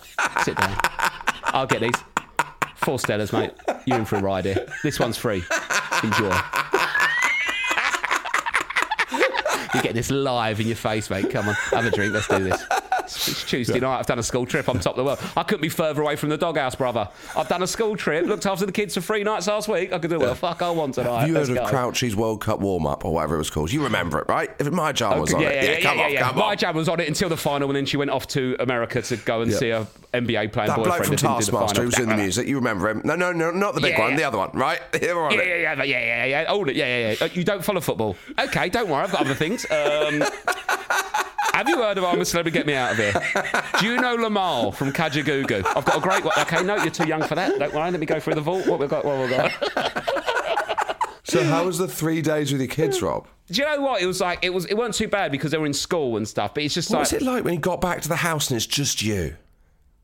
[0.44, 0.78] Sit down.
[1.44, 1.94] I'll get these.
[2.76, 3.52] Four Stellas, mate.
[3.86, 4.66] You're in for a ride here.
[4.84, 5.42] This one's free.
[6.04, 6.36] Enjoy.
[9.74, 11.30] You're getting this live in your face, mate.
[11.30, 12.12] Come on, have a drink.
[12.12, 12.81] Let's do this.
[13.16, 13.98] It's it's Tuesday night.
[13.98, 14.68] I've done a school trip.
[14.68, 15.18] I'm top of the world.
[15.36, 17.08] I couldn't be further away from the doghouse, brother.
[17.36, 18.26] I've done a school trip.
[18.26, 19.92] Looked after the kids for three nights last week.
[19.92, 21.20] I could do what the fuck I want tonight.
[21.20, 21.70] Have you Let's heard of go.
[21.70, 23.72] Crouchy's World Cup warm up or whatever it was called?
[23.72, 24.50] You remember it, right?
[24.58, 25.64] If Maya Jama was Okay, on yeah, it.
[25.64, 26.20] yeah, yeah, come yeah, on, yeah.
[26.22, 26.56] come My on.
[26.56, 29.16] jam was on it until the final, and then she went off to America to
[29.16, 29.56] go and Yeah.
[29.58, 30.84] see a NBA playing That boyfriend.
[30.84, 31.82] bloke from that didn't do the Taskmaster final.
[31.82, 33.00] who was in the music, you remember him?
[33.04, 34.80] No, no, no, not the big Yeah, one, the other one, right?
[35.00, 35.46] Here on Yeah, it.
[35.48, 36.52] yeah, yeah, yeah, yeah, yeah.
[36.52, 36.76] It.
[36.76, 37.26] Yeah, yeah, yeah.
[37.26, 38.16] Uh, You don't follow football.
[38.38, 39.04] Okay, don't worry.
[39.04, 39.64] I've got other things.
[39.70, 40.22] Um,
[41.52, 42.56] have you heard of I'm a Celebrity?
[42.58, 43.12] Get me out of here.
[43.80, 45.64] Do you know Limahl from Kajagoogoo?
[45.76, 46.34] I've got a great one.
[46.38, 47.58] Okay, no, you're too young for that.
[47.58, 47.90] Don't worry.
[47.90, 48.66] Let me go through the vault.
[48.66, 49.04] What we've got?
[49.04, 49.52] What we've got?
[51.24, 53.26] So, how was the three days with your kids, Rob?
[53.46, 54.02] Do you know what?
[54.02, 54.66] It was like it was.
[54.66, 56.52] It weren't too bad because they were in school and stuff.
[56.54, 58.50] But it's just What like was it like when you got back to the house
[58.50, 59.36] and it's just you?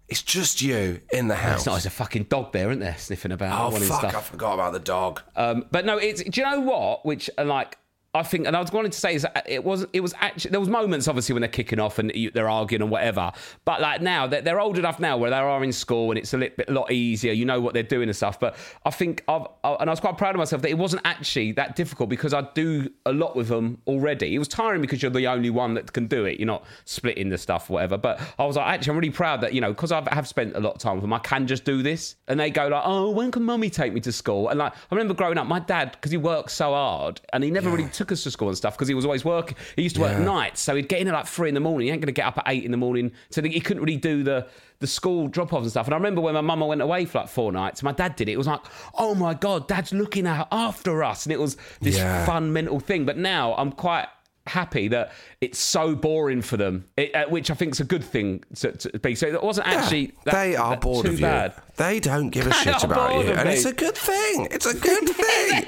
[0.09, 1.59] It's just you in the house.
[1.59, 1.73] it's not.
[1.73, 3.75] There's a fucking dog there, isn't there, sniffing about.
[3.75, 4.17] oh, fuck, stuff.
[4.17, 5.21] I forgot about the dog.
[5.37, 6.23] Um, but no, it's.
[6.23, 7.05] Do you know what?
[7.05, 7.77] Which uh, like
[8.15, 9.87] I think, and I was wanting to say is it was.
[9.93, 12.91] It was actually there was moments obviously when they're kicking off and they're arguing and
[12.91, 13.33] whatever.
[13.67, 16.33] But like now they're, they're old enough now where they are in school and it's
[16.33, 17.35] a little bit a lot easier.
[17.35, 18.41] You know what they're doing and stuff.
[18.41, 21.03] But I think I've I, and I was quite proud of myself that it wasn't
[21.05, 24.35] actually that difficult because I do a lot with them already.
[24.35, 26.41] It was tiring because you're the only one that can do it.
[26.41, 27.99] You're not splitting the stuff, whatever.
[27.99, 30.57] But I was like, actually, I'm really proud that you know because I have spent
[30.57, 32.17] a lot of time with them, I can just do this.
[32.27, 34.49] And they go like, oh, when can mummy take me to school?
[34.49, 37.51] And like I remember growing up, my dad because he worked so hard and he
[37.51, 39.57] never really took us to school and stuff because he was always working.
[39.77, 40.25] He used to work Yeah.
[40.25, 41.87] nights, so he'd get in at like three in the morning.
[41.89, 43.97] He ain't going to get up at eight in the morning, so he couldn't really
[43.99, 44.47] do the
[44.81, 45.87] the school drop offs and stuff.
[45.87, 48.29] And I remember when my mum went away for like four nights, my dad did
[48.29, 48.33] it.
[48.33, 48.61] It was like,
[48.97, 52.25] oh my god, dad's looking out after us, and it was this Yeah.
[52.25, 53.05] fun mental thing.
[53.05, 54.07] But now I'm quite
[54.47, 58.03] happy that it's so boring for them, it, uh, which I think is a good
[58.05, 59.15] thing to, to be.
[59.15, 61.27] So it wasn't actually that, they are that bored too of you.
[61.27, 61.55] bad.
[61.77, 63.55] They don't give a They shit about you, and me.
[63.57, 64.49] it's a good thing.
[64.51, 65.65] It's a good thing.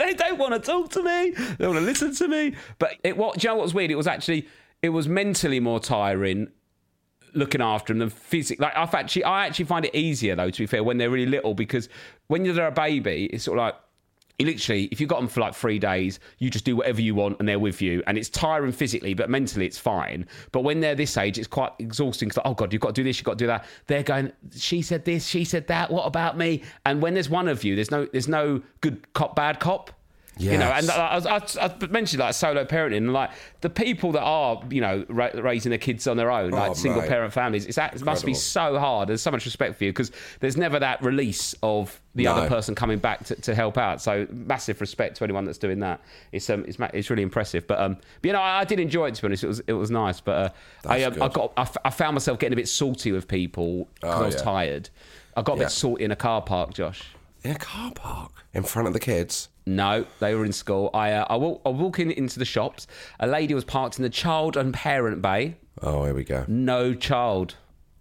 [0.00, 1.30] They don't want to talk to me.
[1.58, 2.54] They want to listen to me.
[2.78, 3.90] But it, what, do you know weird?
[3.90, 4.48] It was actually,
[4.82, 6.48] it was mentally more tiring
[7.32, 8.64] looking after them than physically.
[8.64, 10.50] Like I've actually, I actually find it easier though.
[10.50, 11.88] To be fair, when they're really little, because
[12.26, 13.74] when they're a baby, it's sort of like.
[14.40, 17.38] Literally, if you've got them for like three days, you just do whatever you want
[17.38, 18.02] and they're with you.
[18.06, 20.26] And it's tiring physically, but mentally it's fine.
[20.52, 23.04] But when they're this age, it's quite exhausting because, oh God, you've got to do
[23.04, 23.64] this, you've got to do that.
[23.86, 26.62] They're going, she said this, she said that, what about me?
[26.86, 29.92] And when there's one of you, there's no there's no good cop, bad cop.
[30.38, 34.62] You know, and I, I, I, mentioned like solo parenting, like the people that are,
[34.70, 37.08] you know, ra- raising their kids on their own, like Oh, single mate.
[37.10, 39.10] parent families, it's, it must be so hard.
[39.10, 42.32] There's so much respect for you because there's never that release of the No.
[42.36, 44.00] other person coming back to, to help out.
[44.00, 46.00] So massive respect to anyone that's doing that.
[46.32, 47.66] It's um, it's, it's really impressive.
[47.66, 49.44] But um, but you know, I, I did enjoy it to be honest.
[49.44, 50.20] It was it was nice.
[50.22, 50.32] But
[50.86, 53.28] uh, I um, I got I, f- I found myself getting a bit salty with
[53.28, 54.42] people because Oh, I was yeah.
[54.42, 54.90] tired.
[55.36, 55.64] I got a Yeah.
[55.64, 57.02] bit salty in a car park, Josh.
[57.42, 58.32] In a car park.
[58.54, 59.48] In front of the kids.
[59.76, 60.90] No, they were in school.
[60.94, 62.86] I uh, I, walk, I walk in into the shops.
[63.20, 65.56] A lady was parked in the child and parent bay.
[65.82, 66.44] Oh, here we go.
[66.48, 67.54] No child.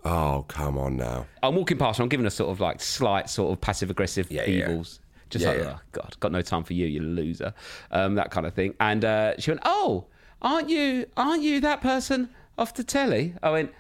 [0.03, 1.27] Oh, come on now.
[1.43, 2.03] I'm walking past her.
[2.03, 4.65] I'm giving her sort of like slight sort of passive aggressive Yeah, yeah.
[4.65, 4.99] evils.
[5.29, 5.73] Just Yeah, like, yeah.
[5.77, 7.53] oh, God, got no time for you, you loser.
[7.91, 8.73] Um, that kind of thing.
[8.79, 10.05] And uh, she went, oh,
[10.41, 13.36] aren't you, aren't you that person off the telly?
[13.43, 13.71] I went,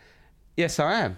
[0.55, 1.17] yes, I am.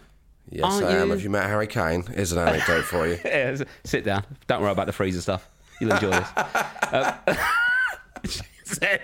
[0.49, 1.07] Yes, Aren't I am.
[1.07, 1.12] you?
[1.13, 2.03] Have you met Harry Kane?
[2.03, 3.19] Here's an anecdote for you.
[3.25, 4.23] Yeah, sit down.
[4.47, 5.49] Don't worry about the freezer stuff.
[5.82, 6.30] You'll enjoy this.
[6.91, 7.13] um,
[8.30, 9.02] she said,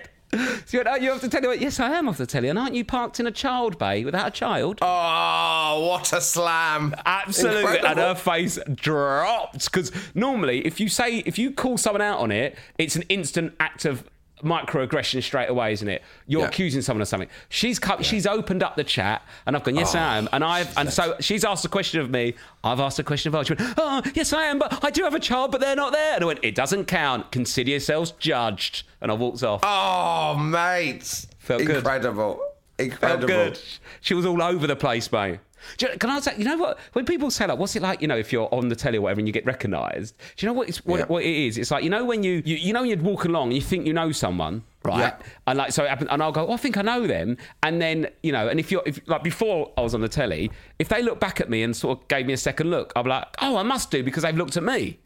[0.68, 2.50] she went, oh, you have to tell you, yes, I am off the telly.
[2.50, 4.78] And aren't you parked in a child bay without a child?
[4.84, 6.96] Oh, what a slam!
[7.06, 7.80] Absolutely.
[7.80, 9.66] And her face dropped.
[9.66, 13.56] Because normally, if you say, if you call someone out on it, it's an instant
[13.60, 14.08] act of
[14.44, 16.02] microaggression straight away, isn't it?
[16.28, 16.48] You're Yeah.
[16.48, 17.30] accusing someone of something.
[17.50, 20.30] She's cut, she's opened up the chat, and I've gone, yes, I oh, am.
[20.32, 22.36] And I've, and so she's asked a question of me.
[22.64, 23.44] I've asked a question of her.
[23.46, 25.92] She went, oh, yes, I am, but I do have a child, but they're not
[25.94, 26.16] there.
[26.16, 27.32] And I went, it doesn't count.
[27.32, 28.84] Consider yourselves judged.
[29.02, 29.62] And I walked off.
[29.64, 31.26] Oh, mate.
[31.40, 31.78] Felt good.
[31.78, 32.36] Incredible.
[32.78, 33.28] Felt Incredible.
[33.28, 33.60] good.
[34.02, 35.40] She was all over the place, mate.
[35.80, 36.80] You- Can I say, you know what?
[36.94, 39.02] When people say like, what's it like, you know, if you're on the telly or
[39.02, 41.06] whatever and you get recognised, do you know what, it's, what, Yeah.
[41.06, 41.58] what it is?
[41.58, 43.86] It's like, you know, when you, you, you know, you'd walk along and you think
[43.86, 45.00] you know someone, right?
[45.00, 45.26] Yeah.
[45.48, 47.38] And like, so it happened, and I'll go, oh, I think I know them.
[47.64, 50.52] And then, you know, and if you're, if, like before I was on the telly,
[50.80, 53.04] if they look back at me and sort of gave me a second look, I'll
[53.04, 55.00] be like, oh, I must do because they've looked at me.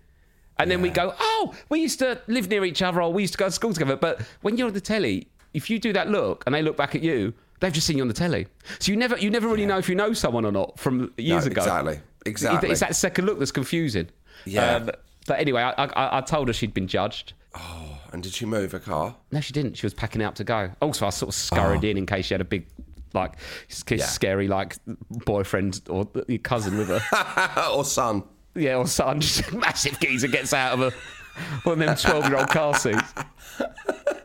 [0.59, 3.33] And then we go, oh, we used to live near each other or we used
[3.33, 3.95] to go to school together.
[3.95, 6.93] But when you're on the telly, if you do that look and they look back
[6.93, 8.47] at you, they've just seen you on the telly.
[8.79, 11.45] So you never you never really know if you know someone or not from years
[11.45, 11.61] No, ago.
[11.61, 11.99] exactly.
[12.25, 12.69] Exactly.
[12.69, 14.09] It's that second look that's confusing.
[14.45, 14.75] Yeah.
[14.75, 14.89] Um,
[15.27, 17.33] but anyway, I, I, I told her she'd been judged.
[17.55, 19.15] Oh, and did she move a car?
[19.31, 19.75] No, she didn't.
[19.77, 20.71] She was packing out to go.
[20.81, 22.65] Also, I sort of scurried in in case she had a big,
[23.13, 23.33] like,
[23.91, 23.95] Oh.
[23.95, 24.05] Yeah.
[24.05, 24.77] scary, like,
[25.25, 26.05] boyfriend or
[26.43, 27.67] cousin with her.
[27.73, 28.23] or son?
[28.55, 30.91] Yeah, or son, just a massive geezer gets out of a
[31.63, 33.13] one of them twelve-year-old car seats.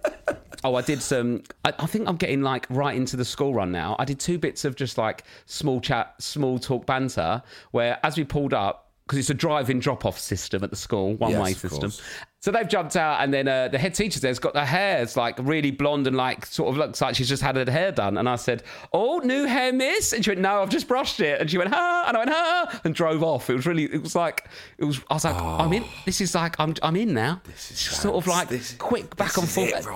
[0.66, 1.42] Oh, I did some.
[1.64, 3.94] I, I think I'm getting like right into the school run now.
[3.98, 8.24] I did two bits of just like small chat, small talk banter, where as we
[8.24, 11.80] pulled up, because it's a drive-in drop-off system at the school, one-way Yes, system.
[11.82, 12.02] course.
[12.40, 15.00] So they've jumped out, and then uh, the head teacher there's got her hair.
[15.02, 17.90] It's like really blonde and like sort of looks like she's just had her hair
[17.92, 18.18] done.
[18.18, 21.40] And I said, "Oh, new hair, miss?" And she went, "No, I've just brushed it."
[21.40, 23.50] And she went, "Ha!" And I went, "Ha!" And drove off.
[23.50, 23.84] It was really.
[23.84, 24.48] It was like.
[24.78, 25.00] It was.
[25.10, 25.84] I was like, "I'm in.
[26.04, 26.54] This is like.
[26.60, 26.74] I'm.
[26.82, 29.70] I'm in now." This is sort of like this- quick back and forth.
[29.72, 29.86] it.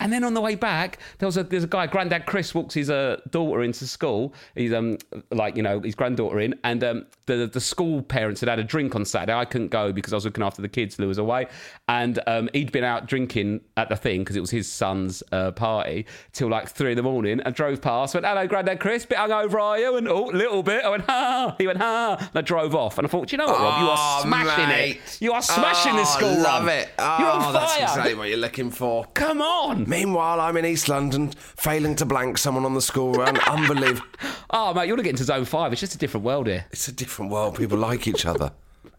[0.00, 2.74] And then on the way back, there was a there's a guy, Granddad Chris, walks
[2.74, 4.34] his uh, daughter into school.
[4.54, 4.98] He's um
[5.30, 8.64] like you know his granddaughter in, and um the the school parents had had a
[8.64, 9.34] drink on Saturday.
[9.34, 10.98] I couldn't go because I was looking after the kids.
[10.98, 11.46] Lou was away,
[11.88, 15.50] and um he'd been out drinking at the thing because it was his son's uh,
[15.52, 17.40] party till like three in the morning.
[17.40, 19.96] And drove past, went hello, Granddad Chris, bit hungover are you?
[19.96, 20.84] And oh, little bit.
[20.84, 21.54] I went ha.
[21.58, 22.16] He went ha.
[22.20, 24.68] And I drove off, and I thought, you know what, Rob, you are Oh, smashing
[24.68, 25.00] mate.
[25.04, 25.18] it.
[25.20, 26.76] You are smashing this Oh, school love run.
[26.78, 26.88] it.
[26.98, 27.52] Oh, You're on fire.
[27.52, 29.04] that's exactly what you're looking for.
[29.14, 29.87] Come on.
[29.88, 33.38] Meanwhile, I'm in East London, failing to blank someone on the school run.
[33.48, 34.06] Unbelievable.
[34.50, 35.72] Oh, mate, you want to get into zone five.
[35.72, 36.66] It's just a different world here.
[36.70, 37.56] It's a different world.
[37.56, 38.52] People like each other.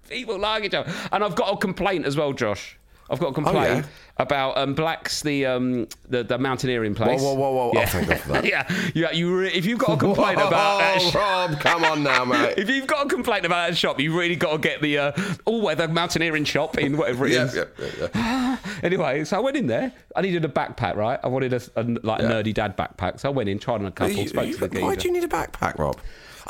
[0.10, 0.92] People like each other.
[1.12, 2.79] And I've got a complaint as well, Josh.
[3.10, 3.84] I've got a complaint Oh, yeah?
[4.18, 7.22] about um, Black's, the, um, the the mountaineering place.
[7.22, 7.72] Whoa, whoa, whoa, whoa.
[7.76, 7.86] Oh, Yeah.
[7.88, 8.46] thank God for that.
[8.50, 9.12] yeah, yeah.
[9.12, 12.26] You re- if you've got a complaint about that, Oh, sh- Rob, come on now,
[12.32, 12.56] mate.
[12.58, 15.12] if you've got a complaint about that shop, you really got to get the uh,
[15.46, 17.56] all-weather mountaineering shop in whatever it is.
[17.56, 18.58] yeah, yeah, yeah.
[18.84, 19.92] Anyway, so I went in there.
[20.16, 21.20] I needed a backpack, right?
[21.24, 23.20] I wanted a, a like nerdy dad backpack.
[23.20, 25.08] So I went in, tried on a couple, You- spoke you- to the why do
[25.08, 25.98] you need a backpack, Rob?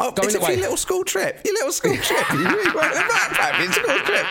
[0.01, 0.53] Oh, Going it's a for away.
[0.53, 1.41] your little school trip.
[1.45, 2.31] Your little school trip.
[2.31, 4.25] You really want a backpack your school trip.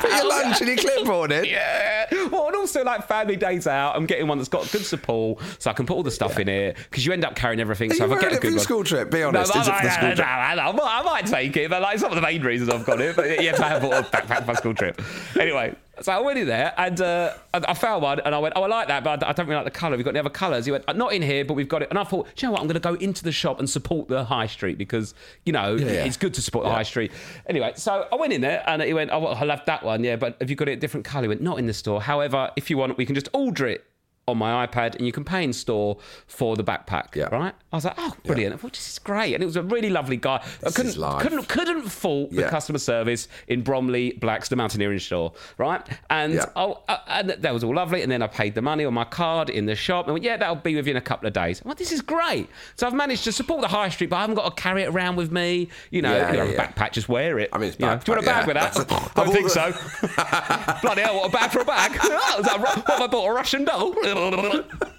[0.00, 1.44] Put your lunch and your clipboard in.
[1.50, 2.06] Yeah.
[2.30, 5.70] Well, and also like family days out, I'm getting one that's got good support, so
[5.70, 7.90] I can put all the stuff in it because you end up carrying everything.
[7.92, 9.10] Are so you if I get wearing a good one, school trip?
[9.10, 9.52] Be honest.
[9.52, 10.26] but is it for the I, school I, trip?
[10.26, 12.84] I, I, might- I might take it, but like it's not the main reasons I've
[12.84, 13.16] got it.
[13.16, 15.00] But yes, I have bought a backpack for my school trip.
[15.38, 18.62] Anyway, so I went in there and uh, I, found one and I went, oh,
[18.62, 19.96] I like that, but I don't really like the colour.
[19.96, 20.64] We've got any other colours?
[20.64, 21.90] He went, "Uh, not in here, but we've got it.
[21.90, 22.60] And I thought, do you know what?
[22.60, 25.14] I'm going to go into the shop and support the high street because
[25.44, 26.04] you know yeah.
[26.04, 27.12] it's good to support the high street.
[27.46, 30.02] Anyway, so I went in there and he went, oh, well, I love that one,
[30.04, 31.24] yeah, but have you got it a different colour?
[31.24, 32.00] He went, not in the store.
[32.00, 33.84] However, if you want, we can just order it
[34.28, 35.98] on my iPad, and you can pay in store
[36.28, 37.16] for the backpack.
[37.16, 37.24] Yeah.
[37.34, 37.54] Right?
[37.72, 38.54] I was like, oh, brilliant!
[38.54, 40.42] I thought this is great, and it was a really lovely guy.
[40.64, 41.20] I couldn't is live.
[41.22, 45.32] couldn't couldn't fault the customer service in Bromley Blacks, the mountaineering store.
[45.58, 45.80] Right?
[46.10, 46.46] And Yeah.
[46.56, 48.02] oh, uh, and that was all lovely.
[48.02, 50.36] And then I paid the money on my card in the shop, and went, yeah,
[50.36, 51.60] that'll be within a couple of days.
[51.64, 52.48] I'm like, this is great.
[52.76, 54.88] So I've managed to support the high street, but I haven't got to carry it
[54.90, 55.68] around with me.
[55.90, 56.66] You know, Yeah, you know, yeah, a yeah.
[56.72, 57.50] backpack, just wear it.
[57.52, 58.76] I mean, it's You know, do you want a bag with that?
[58.78, 60.78] Of Don't think the- so.
[60.82, 61.98] Bloody hell, what a bag for a bag.
[62.40, 62.56] What
[62.86, 63.28] have I bought?
[63.28, 63.94] A Russian doll?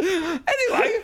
[0.00, 0.98] anyway,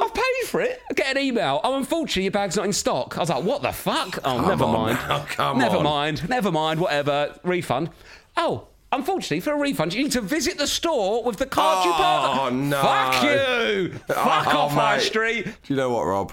[0.00, 0.80] I've paid for it.
[0.90, 1.60] I get an email.
[1.64, 3.16] Oh, unfortunately, your bag's not in stock.
[3.16, 4.18] I was like, what the fuck?
[4.24, 4.98] Oh, never on mind.
[5.08, 5.84] now, come never on.
[5.84, 6.28] mind.
[6.28, 6.80] Never mind.
[6.80, 7.38] Whatever.
[7.44, 7.90] Refund.
[8.36, 8.66] Oh.
[8.90, 12.38] Unfortunately, for a refund, you need to visit the store with the card you bought.
[12.40, 12.80] Oh, no.
[12.80, 13.92] Fuck you!
[14.08, 14.98] Oh, fuck Oh, off, High.
[14.98, 15.44] Street!
[15.44, 16.32] Do you know what, Rob?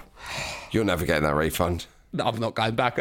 [0.70, 1.84] You're never getting that refund.
[2.20, 2.98] I'm not going back.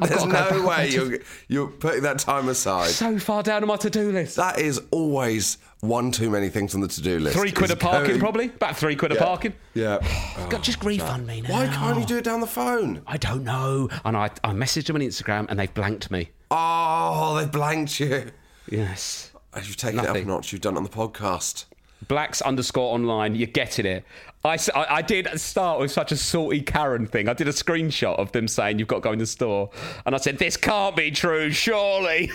[0.00, 2.90] I've There's to no way you're, you're putting that time aside.
[2.90, 4.36] so far down on my to-do list.
[4.36, 7.36] That is always one too many things on the to-do list.
[7.36, 8.46] Three quid of parking, going- probably.
[8.46, 9.22] About three quid Yeah.
[9.24, 9.54] parking.
[9.74, 9.98] Yeah.
[10.50, 11.50] God, just oh, refund me now.
[11.50, 13.02] Why can't you do it down the phone?
[13.06, 13.88] I don't know.
[14.04, 16.30] And I, I messaged them on Instagram and they've blanked me.
[16.50, 18.30] Oh, they blanked you.
[18.70, 19.32] Yes.
[19.56, 20.52] You've taken it up a notch.
[20.52, 21.64] You've done it on the podcast.
[22.06, 23.34] Blacks underscore online.
[23.34, 24.04] You're getting it.
[24.44, 27.28] I, I did start with such a salty Karen thing.
[27.28, 29.70] I did a screenshot of them saying you've got going to go in the store,
[30.06, 32.24] and I said this can't be true, surely.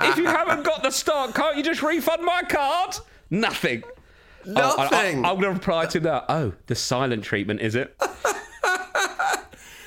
[0.00, 2.96] if you haven't got the stock, can't you just refund my card?
[3.30, 3.82] Nothing.
[4.46, 5.24] Oh, Nothing.
[5.24, 6.26] I, am going to reply to that.
[6.28, 7.96] Oh, the silent treatment is it?
[8.00, 8.08] Uh,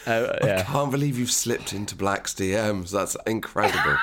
[0.44, 0.60] yeah.
[0.60, 2.92] I can't believe you've slipped into Black's DMs.
[2.92, 3.98] That's incredible.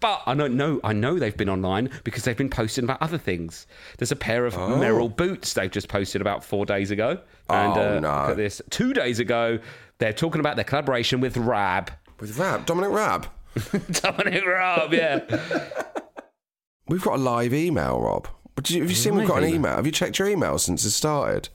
[0.00, 0.80] But I don't know.
[0.82, 3.66] I know they've been online because they've been posting about other things.
[3.98, 7.18] There's a pair of Merrell boots they've just posted about four days ago.
[7.50, 8.08] And Oh, uh, no.
[8.22, 8.62] look at this.
[8.70, 9.58] Two days ago,
[9.98, 11.92] they're talking about their collaboration with Rab.
[12.18, 13.26] With Rab, Dominic Raab.
[13.92, 15.20] Dominic Raab, yeah.
[16.88, 18.26] We've got a live email, Rob.
[18.54, 19.76] But you, have you seen we've got an email?
[19.76, 21.48] Have you checked your email since it started?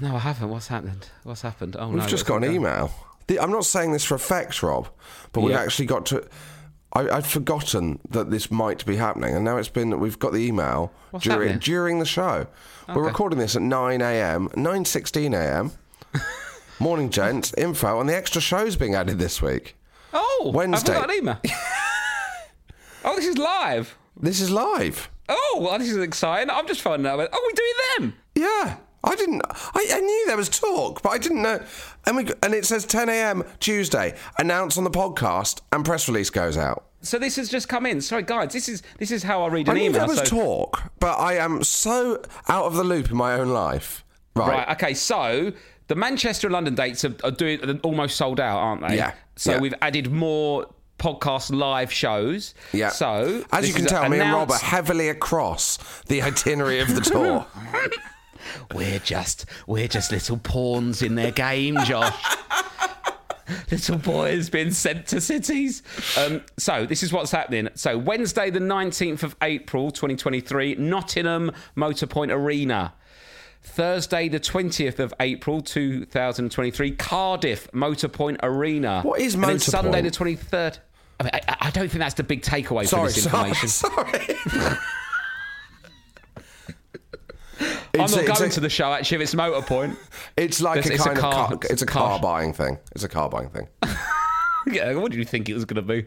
[0.00, 0.48] no, I haven't.
[0.50, 1.08] What's happened?
[1.24, 1.76] What's happened?
[1.76, 1.94] Oh no.
[1.94, 2.56] We've no, just what's got an happened?
[2.56, 2.90] email.
[3.26, 4.88] The, I'm not saying this for effect, Rob,
[5.32, 6.26] but we've actually got to.
[6.96, 9.90] I, I'd forgotten that this might be happening, and now it's been.
[9.90, 11.58] That we've got the email What's during happening?
[11.58, 12.46] during the show.
[12.88, 14.48] We're recording this at 9 a.m.
[14.50, 15.72] 9:16 a.m.
[16.80, 17.52] Morning, gents.
[17.54, 19.76] Info on the extra shows being added this week.
[20.12, 20.94] Oh, Wednesday.
[20.94, 21.40] I've got an email.
[23.04, 23.96] oh, this is live.
[24.18, 25.10] This is live.
[25.28, 26.50] Oh, well, this is exciting.
[26.50, 27.18] I'm just finding out.
[27.20, 28.20] Oh, we're doing them.
[28.34, 28.76] Yeah.
[29.04, 29.42] I didn't.
[29.46, 31.62] I, I knew there was talk, but I didn't know.
[32.06, 33.44] And we and it says 10 a.m.
[33.60, 34.16] Tuesday.
[34.38, 36.85] Announce on the podcast, and press release goes out.
[37.06, 38.00] So this has just come in.
[38.00, 38.52] Sorry, guys.
[38.52, 40.00] This is this is how I read I an knew email.
[40.00, 43.48] there was so- talk, but I am so out of the loop in my own
[43.50, 44.04] life.
[44.34, 44.48] Right.
[44.48, 44.68] Right.
[44.76, 44.94] Okay.
[44.94, 45.52] So
[45.88, 48.96] the Manchester and London dates are, are doing are almost sold out, aren't they?
[48.96, 49.60] Yeah, So yeah.
[49.60, 50.66] we've added more
[50.98, 52.54] podcast live shows.
[52.72, 52.88] Yeah.
[52.90, 55.78] So as you can tell, me and Rob are heavily across
[56.08, 57.46] the itinerary of the tour.
[58.74, 62.14] We're just we're just little pawns in their game, Josh.
[63.70, 65.82] little boy boys being sent to cities.
[66.18, 67.68] Um, so this is what's happening.
[67.74, 72.94] So Wednesday, the nineteenth of April, twenty twenty three, Nottingham Motorpoint Arena.
[73.62, 79.02] Thursday, the 20th of April 2023, Cardiff Motorpoint Arena.
[79.02, 79.60] What is Motorpoint?
[79.60, 80.78] Sunday, the 23rd.
[81.18, 84.38] I, mean, I, I don't think that's the big takeaway sorry, from this sorry, information.
[84.54, 84.76] sorry.
[87.60, 89.96] I'm not going a- to the show actually if it's Motorpoint.
[90.36, 92.52] It's like It's- a it's a kind car- of car, it's a car- car buying
[92.52, 92.78] thing.
[92.94, 93.68] It's a car buying thing.
[94.68, 96.06] Yeah, what did you think it was going to be?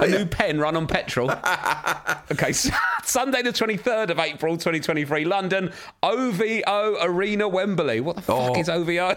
[0.00, 1.30] A new pen run on petrol.
[2.32, 2.70] okay, so
[3.04, 5.72] Sunday the 23rd of April 2023, London,
[6.02, 8.00] OVO Arena Wembley.
[8.00, 8.58] What the fuck Oh.
[8.60, 9.14] is OVO?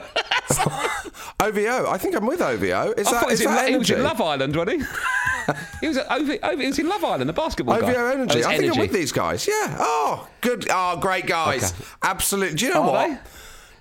[1.40, 1.90] OVO.
[1.90, 2.94] I think I'm with OVO.
[2.96, 4.04] Is I that, in, that he was in?
[4.04, 4.88] Love Island, wasn't he?
[5.80, 7.92] He was at OVO, he was in Love Island, the basketball guy.
[7.92, 8.44] OVO energy.
[8.44, 9.48] Oh, I think I'm with these guys.
[9.48, 9.76] Yeah.
[9.80, 10.68] Oh, good.
[10.70, 11.72] Oh, great guys.
[11.74, 11.84] Okay.
[12.04, 12.58] Absolute.
[12.58, 13.08] Do you know Are what?
[13.10, 13.18] they?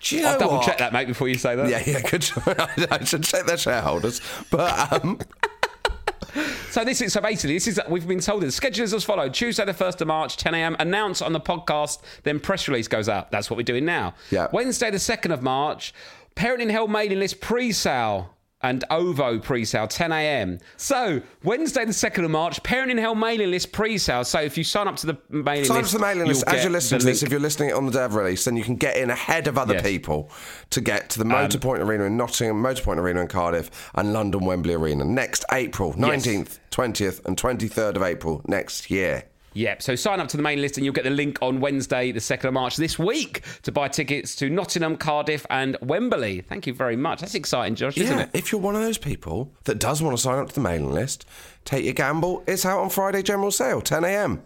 [0.03, 0.67] Do you know I'll double what?
[0.67, 1.69] check that, mate, before you say that.
[1.69, 2.31] Yeah, yeah, good.
[2.91, 4.21] I should check their shareholders.
[4.51, 5.19] But um,
[6.71, 9.33] So this is so basically this is we've been told the schedule is as follows:
[9.33, 10.77] Tuesday the first of March, 10 a.m.
[10.79, 13.31] Announce on the podcast, then press release goes out.
[13.31, 14.15] That's what we're doing now.
[14.31, 14.47] Yeah.
[14.53, 15.93] Wednesday the second of March,
[16.37, 18.35] Parenting Hell mailing list pre-sale.
[18.63, 20.59] And OVO pre-sale, 10 a.m.
[20.77, 24.23] So Wednesday, the second of March, Parenting Hell mailing list pre-sale.
[24.23, 26.45] So if you sign up to the mailing sign up list, to the mailing list
[26.47, 27.23] as you're listening to this.
[27.23, 27.29] link.
[27.29, 29.75] If you're listening on the dev release, then you can get in ahead of other
[29.75, 29.83] Yes.
[29.83, 30.31] people
[30.69, 34.75] to get to the Motorpoint Arena in Nottingham, Motorpoint Arena in Cardiff, and London Wembley
[34.75, 39.25] Arena next April, 19th, 20th, and 23rd of April next year.
[39.55, 39.83] Yep.
[39.83, 42.21] So sign up to the main list and you'll get the link on Wednesday, the
[42.21, 46.43] 2nd of March this week to buy tickets to Nottingham, Cardiff, and Wembley.
[46.43, 47.21] Thank you very much.
[47.21, 48.31] That's exciting, Josh, isn't it?
[48.33, 50.93] if you're one of those people that does want to sign up to the mailing
[50.93, 51.27] list,
[51.65, 52.45] take your gamble.
[52.47, 54.43] It's out on Friday general sale, 10 a.m.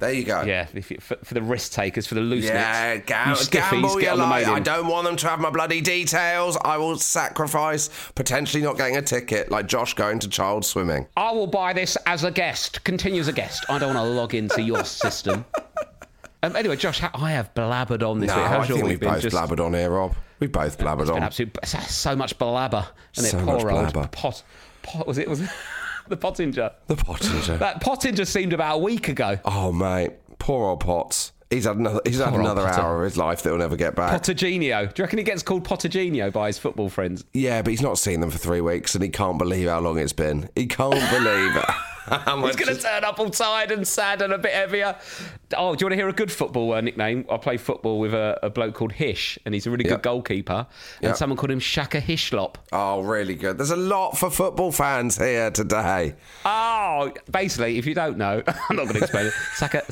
[0.00, 0.42] There you go.
[0.42, 3.06] Yeah, if you, for, for the risk takers, for the loose Yeah, necks.
[3.06, 4.48] ga- you gamble your life.
[4.48, 6.56] I don't want them to have my bloody details.
[6.64, 11.06] I will sacrifice potentially not getting a ticket, like Josh going to child swimming.
[11.16, 12.82] I will buy this as a guest.
[12.84, 13.64] Continue as a guest.
[13.68, 15.44] I don't want to log into your system.
[16.42, 18.34] Um, anyway, Josh, I have blabbered on this No.
[18.42, 20.14] How's I think we've both Just- blabbered on here, Rob.
[20.38, 21.22] We both blabbered on.
[21.22, 22.88] absolute, so much blabber.
[23.18, 24.08] And So it much poor old blabber.
[24.10, 24.42] pot,
[24.82, 25.06] pot.
[25.06, 25.28] Was it?
[25.28, 25.50] Was it
[26.10, 26.72] the Pottinger?
[26.88, 27.56] The Pottinger.
[27.56, 29.38] That Pottinger seemed about a week ago.
[29.44, 31.32] Oh mate, poor old Potts.
[31.50, 32.00] He's had another.
[32.06, 32.80] He's had Poor another Potter.
[32.80, 34.22] hour of his life that he'll never get back.
[34.22, 34.92] Potterginio.
[34.94, 37.24] Do you reckon he gets called Potterginio by his football friends?
[37.34, 39.98] Yeah, but he's not seen them for three weeks, and he can't believe how long
[39.98, 40.48] it's been.
[40.54, 41.64] He can't believe it.
[42.10, 44.96] How He's going to turn up all tired and sad and a bit heavier.
[45.56, 47.24] Oh, do you want to hear a good football uh, nickname?
[47.30, 49.98] I play football with a, a bloke called Hish, and he's a really Yep.
[49.98, 50.66] good goalkeeper.
[50.96, 51.16] And Yep.
[51.16, 52.56] someone called him Shaka Hishlop.
[52.72, 53.58] Oh, really good.
[53.58, 56.14] There's a lot for football fans here today.
[56.44, 59.32] Oh, basically, if you don't know, I'm not going to explain it.
[59.56, 59.84] Shaka,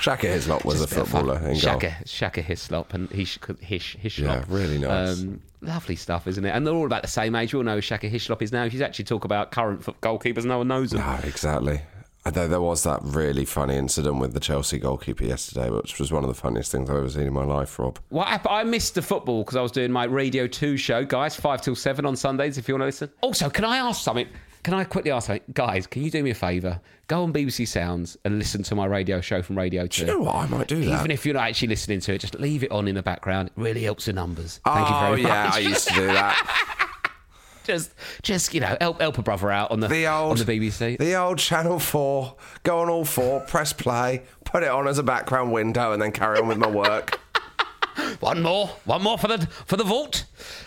[0.00, 1.20] Shaka Hislop was a Just bit of fun.
[1.26, 1.60] footballer in goal.
[1.60, 4.22] Shaka, Shaka Hislop and Hish, Hish, Hishlop.
[4.24, 5.20] Yeah, really nice.
[5.20, 6.50] Um, lovely stuff, isn't it?
[6.50, 7.52] And they're all about the same age.
[7.52, 8.64] We all know who Shaka Hislop is now.
[8.64, 11.00] If you actually talk about current goalkeepers, no one knows them.
[11.00, 11.80] No, exactly.
[12.26, 16.22] Although there was that really funny incident with the Chelsea goalkeeper yesterday, which was one
[16.22, 17.98] of the funniest things I've ever seen in my life, Rob.
[18.10, 18.54] What happened?
[18.54, 21.74] I missed the football because I was doing my Radio 2 show, guys, 5 till
[21.74, 23.10] 7 on Sundays if you want to listen.
[23.22, 24.28] Also, can I ask something?
[24.62, 25.30] Can I quickly ask?
[25.54, 26.80] Guys, can you do me a favour?
[27.06, 30.04] Go on BBC Sounds and listen to my radio show from Radio 2.
[30.04, 30.34] Do you know what?
[30.34, 30.98] I might do that.
[30.98, 33.48] Even if you're not actually listening to it, just leave it on in the background.
[33.48, 34.60] It really helps the numbers.
[34.64, 35.54] Thank oh, you very yeah, much.
[35.54, 36.86] I used to do that.
[37.64, 40.60] just, just you know, help help a brother out on the, The old on the
[40.60, 40.98] BBC.
[40.98, 42.36] The old Channel 4.
[42.62, 46.12] Go on all four, press play, put it on as a background window, and then
[46.12, 47.18] carry on with my work.
[48.20, 50.24] One more, one more for the for the vault.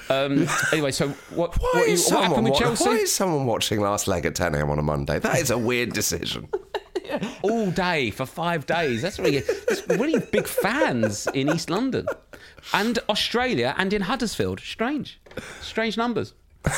[0.10, 1.56] Um, anyway, so what?
[1.62, 2.86] Why, what, you- is what happened with Chelsea?
[2.90, 4.70] why is someone watching Last Leg at 10 a.m.
[4.70, 5.20] on a Monday?
[5.20, 6.50] That is a weird decision.
[7.44, 9.02] all day for five days.
[9.02, 12.08] That's really, that's really big fans in East London
[12.74, 14.60] and Australia and in Huddersfield.
[14.60, 15.20] Strange,
[15.62, 16.34] strange numbers.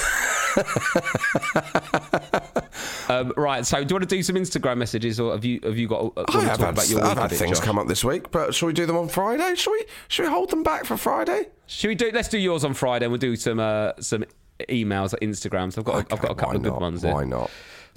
[3.09, 5.77] um, right, so do you want to do some Instagram messages, or have you have
[5.77, 6.13] you got?
[6.17, 7.65] Uh, I have had, about your I've a had things Josh?
[7.65, 9.55] come up this week, but shall we do them on Friday?
[9.55, 9.85] Shall we?
[10.07, 11.47] Shall we hold them back for Friday?
[11.67, 12.11] Should we do?
[12.13, 13.05] Let's do yours on Friday.
[13.05, 14.25] and We'll do some uh, some
[14.69, 15.73] emails at Instagrams.
[15.73, 16.81] So I've got I've got a couple of good not?
[16.81, 17.13] ones there.
[17.13, 17.49] Why not?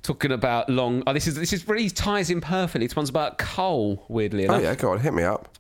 [0.03, 1.03] Talking about long.
[1.07, 2.87] Oh, this is this is really ties in perfectly.
[2.87, 4.05] This one's about coal.
[4.09, 4.57] Weirdly enough.
[4.57, 5.57] Oh enough, yeah, go on, hit me up.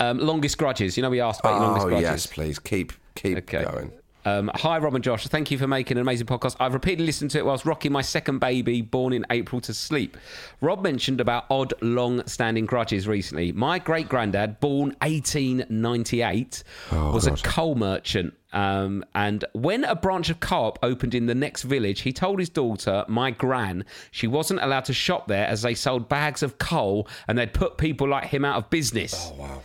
[0.00, 0.96] um, longest grudges.
[0.96, 2.02] You know, we asked about your longest Oh grudges.
[2.10, 3.64] yes, please keep keep Okay.
[3.64, 3.92] going.
[4.24, 5.26] Um, hi, Rob and Josh.
[5.26, 6.56] Thank you for making an amazing podcast.
[6.60, 10.16] I've repeatedly listened to it whilst rocking my second baby, born in April, to sleep.
[10.60, 13.52] Rob mentioned about odd, long standing grudges recently.
[13.52, 18.34] My great granddad, born 1898, was a coal merchant.
[18.52, 22.40] Um, and when a branch of co op opened in the next village, he told
[22.40, 26.58] his daughter, my gran, she wasn't allowed to shop there as they sold bags of
[26.58, 29.30] coal and they'd put people like him out of business.
[29.32, 29.62] Oh, wow.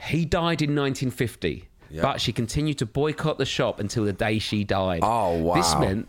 [0.00, 1.68] He died in 1950,
[2.02, 5.00] but she continued to boycott the shop until the day she died.
[5.02, 5.54] Oh, wow.
[5.54, 6.08] This meant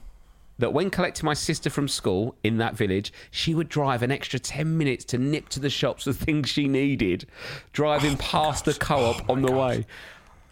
[0.57, 4.39] that when collecting my sister from school in that village, she would drive an extra
[4.39, 7.27] 10 minutes to nip to the shops for things she needed,
[7.73, 9.85] driving past the co op on the way.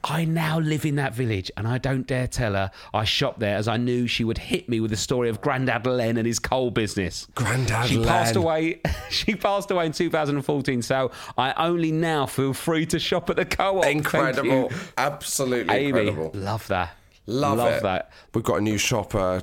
[0.04, 3.56] I now live in that village and I don't dare tell her I shopped there
[3.56, 6.40] as I knew she would hit me with the story of Grandad Len and his
[6.40, 7.28] coal business.
[7.36, 12.86] Grandad She passed away she passed away in 2014 so I only now feel free
[12.88, 13.86] to shop at the co-op.
[13.86, 16.32] Incredible, absolutely Amy, incredible.
[16.34, 16.96] love that.
[17.26, 18.12] Love, love that.
[18.34, 19.40] We've got a new shop uh,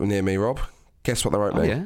[0.00, 0.58] near me, Rob.
[1.04, 1.70] Guess what they're Oh, opening?
[1.70, 1.84] yeah.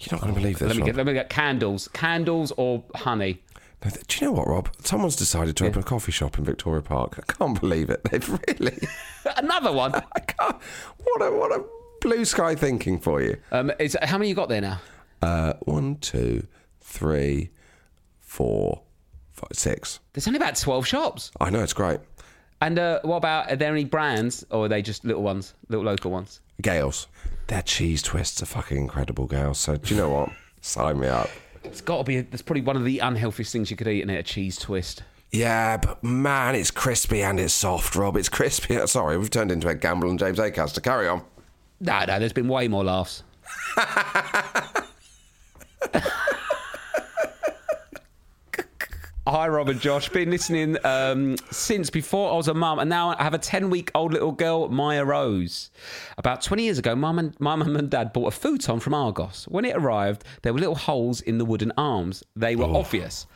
[0.00, 0.66] You're not going to believe this.
[0.68, 1.86] Let me get let me get candles.
[1.88, 3.40] Candles or honey.
[3.84, 4.68] No, Do you know what, Rob?
[4.84, 7.18] Someone's decided to open a coffee shop in Victoria Park.
[7.18, 8.02] I can't believe it.
[8.04, 8.78] They've really.
[9.36, 9.94] Another one.
[10.16, 10.56] I can't.
[11.04, 11.64] What a what a
[12.00, 13.36] blue sky thinking for you.
[13.52, 14.80] um, is, how many you got there now?
[15.22, 16.46] Uh, one, two,
[16.80, 17.50] three,
[18.20, 18.82] four,
[19.32, 20.00] five, six.
[20.12, 21.30] There's only about 12 shops.
[21.40, 22.00] I know it's great.
[22.62, 25.84] And uh, what about, are there any brands or are they just little ones, little
[25.84, 26.40] local ones?
[26.60, 27.06] Gail's.
[27.46, 29.58] Their cheese twists are fucking incredible, Gail's.
[29.58, 30.30] So do you know what?
[30.60, 31.30] Sign me up.
[31.64, 34.10] It's got to be, that's probably one of the unhealthiest things you could eat in
[34.10, 35.02] it, a cheese twist.
[35.30, 38.16] Yeah, but man, it's crispy and it's soft, Rob.
[38.16, 38.78] It's crispy.
[38.86, 40.82] Sorry, we've turned into Ed Gamble and James Acaster.
[40.82, 41.22] Carry on.
[41.80, 43.22] No, no, there's been way more laughs.
[49.30, 50.08] Hi, Rob and Josh.
[50.08, 53.70] Been listening um, since before I was a mum, and now I have a 10
[53.70, 55.70] week old little girl, Maya Rose.
[56.18, 59.44] About 20 years ago, mum and, my mum and dad bought a futon from Argos.
[59.44, 62.24] When it arrived, there were little holes in the wooden arms.
[62.34, 63.28] They were obvious.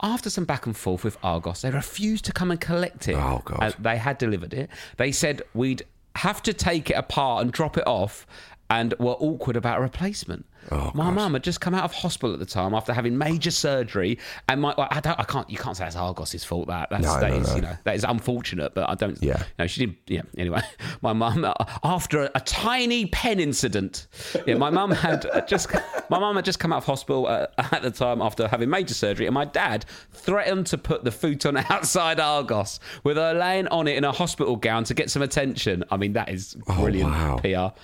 [0.00, 3.16] After some back and forth with Argos, they refused to come and collect it.
[3.16, 3.62] Oh, God.
[3.62, 4.70] Uh, they had delivered it.
[4.96, 5.82] They said we'd
[6.16, 8.26] have to take it apart and drop it off,
[8.70, 10.46] and were awkward about a replacement.
[10.70, 13.50] Oh, my mum had just come out of hospital at the time after having major
[13.50, 17.02] surgery, and my I don't I can't you can't say it's Argos's fault that that's
[17.04, 17.56] No, that no, is, no.
[17.56, 19.38] you know that is unfortunate, but I don't Yeah.
[19.38, 20.60] you know she didn't yeah anyway
[21.02, 21.52] my mum uh,
[21.82, 24.06] after a, a tiny pen incident
[24.46, 25.68] yeah my mum had just
[26.10, 28.94] my mum had just come out of hospital uh, at the time after having major
[28.94, 33.88] surgery, and my dad threatened to put the futon outside Argos with her laying on
[33.88, 35.82] it in a hospital gown to get some attention.
[35.90, 37.38] I mean that is brilliant wow.
[37.72, 37.76] PR.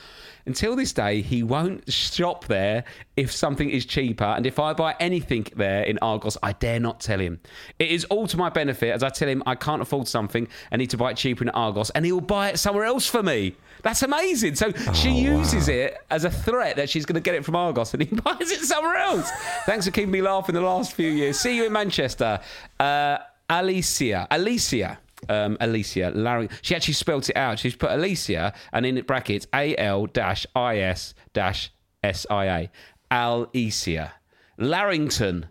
[0.49, 2.85] Until this day, he won't shop there
[3.19, 4.25] if something is cheaper.
[4.25, 7.39] And if I buy anything there in Argos, I dare not tell him.
[7.79, 10.81] It is all to my benefit as I tell him I can't afford something and
[10.81, 13.23] need to buy it cheaper in Argos, and he will buy it somewhere else for
[13.23, 13.57] me.
[13.83, 14.55] That's amazing.
[14.55, 17.93] So she uses it as a threat that she's going to get it from Argos
[17.93, 19.31] and he buys it somewhere else.
[19.67, 21.39] Thanks for keeping me laughing the last few years.
[21.39, 22.41] See you in Manchester.
[22.81, 23.19] Uh,
[23.51, 24.27] Alicia.
[24.31, 26.49] Alicia um, Alicia Larry.
[26.63, 27.59] She actually spelt it out.
[27.59, 32.71] She's put Alicia and in brackets A L dash I S dash S I A.
[33.11, 34.13] Alicia.
[34.59, 35.47] Larrington.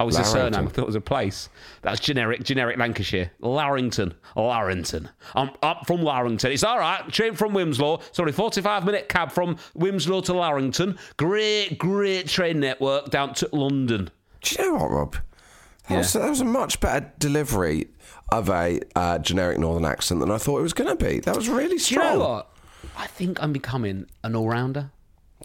[0.00, 0.68] I it was a surname.
[0.68, 1.48] I thought it was a place.
[1.82, 3.32] That's generic, generic Lancashire.
[3.40, 4.14] Larrington.
[4.36, 5.08] Larrington.
[5.34, 6.52] I'm up from Larrington.
[6.52, 7.08] It's all right.
[7.10, 8.00] Train from Wilmslow.
[8.14, 10.96] Sorry, 45 minute cab from Wilmslow to Larrington.
[11.16, 14.08] Great, great train network down to London.
[14.40, 15.16] Do you know what, Rob?
[15.88, 17.88] That, was, that was a much better delivery
[18.30, 21.20] of a uh, generic northern accent than I thought it was going to be.
[21.20, 22.50] That was really Do you know what?
[22.96, 24.90] I think I'm becoming an all rounder.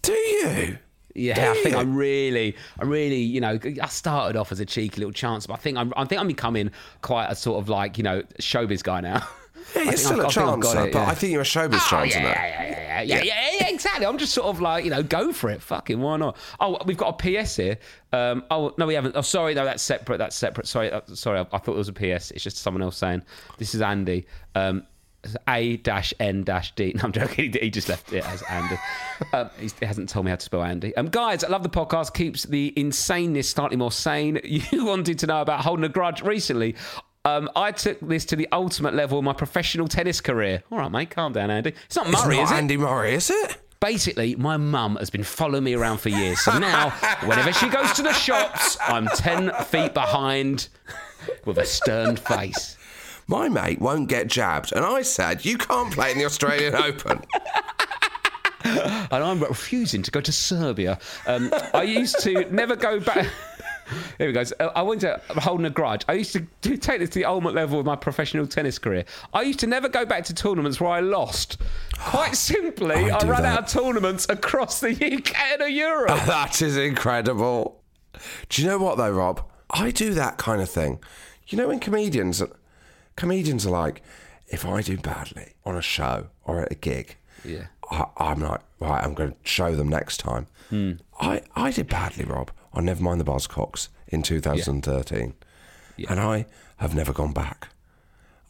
[0.02, 0.78] Do you?
[1.16, 1.76] Yeah, I think?
[1.76, 5.54] I'm really, I'm really, you know, I started off as a cheeky little chance, but
[5.54, 6.72] I think I'm, I think I'm becoming
[7.02, 9.28] quite a sort of like, you know, showbiz guy now.
[9.76, 11.10] Yeah, you're still I've- a I think I've chancer, but yeah.
[11.10, 13.68] I think you're a showbiz Oh, chancer yeah, yeah, yeah, yeah, yeah, yeah, yeah, yeah,
[13.70, 14.06] exactly.
[14.06, 15.62] I'm just sort of like, you know, go for it.
[15.62, 16.38] Fucking, why not?
[16.60, 17.78] Oh, we've got a PS here.
[18.12, 19.16] Um, oh, no, we haven't.
[19.16, 20.18] Oh, sorry, no, that's separate.
[20.20, 20.68] That's separate.
[20.68, 21.40] Sorry, uh, sorry.
[21.40, 22.32] I, I thought it was a PS.
[22.32, 23.24] It's just someone else saying,
[23.58, 24.26] this is Andy.
[24.56, 24.84] Um,
[25.48, 26.92] a dash N dash D.
[26.98, 27.54] No, I'm joking.
[27.54, 28.76] He just left it as Andy.
[29.32, 30.94] Um, he's- he hasn't told me how to spell Andy.
[30.98, 32.14] Um, guys, I love the podcast.
[32.14, 34.40] Keeps the insaneness slightly more sane.
[34.44, 36.76] You wanted to know about holding a grudge recently.
[37.26, 40.62] Um, I took this to the ultimate level of my professional tennis career.
[40.72, 41.74] All right, mate, calm down, Andy.
[41.86, 42.56] It's not It's Murray, not is it?
[42.56, 43.58] Andy Murray, is it?
[43.80, 46.42] Basically, my mum has been following me around for years.
[46.42, 46.90] So now,
[47.26, 50.68] whenever she goes to the shops, I'm 10 feet behind
[51.46, 52.78] with a stern face.
[53.28, 57.22] My mate won't get jabbed, and I said, you can't play in the Australian Open.
[58.66, 61.00] and I'm refusing to go to Serbia.
[61.26, 63.28] Um, I used to never go back.
[64.18, 64.44] Here we go.
[64.44, 66.04] So, I went to holding a grudge.
[66.08, 69.06] I used to take this to the ultimate level of my professional tennis career.
[69.34, 71.58] I used to never go back to tournaments where I lost.
[71.98, 73.58] Quite simply, I I, ran that.
[73.58, 76.20] out of tournaments across the UK and Europe.
[76.26, 77.82] that is incredible.
[78.50, 79.44] Do you know what though, Rob?
[79.70, 81.00] I do that kind of thing.
[81.48, 82.42] You know when comedians
[83.16, 84.02] comedians are like,
[84.48, 87.68] if I do badly on a show or at a gig, Yeah.
[87.92, 90.48] I, I'm like, right, I'm going to show them next time.
[90.70, 90.94] Hmm.
[91.20, 95.34] I, I did badly, Rob, Oh, on Nevermind the Buzzcocks in 2013.
[96.10, 96.46] And I
[96.78, 97.70] have never gone back.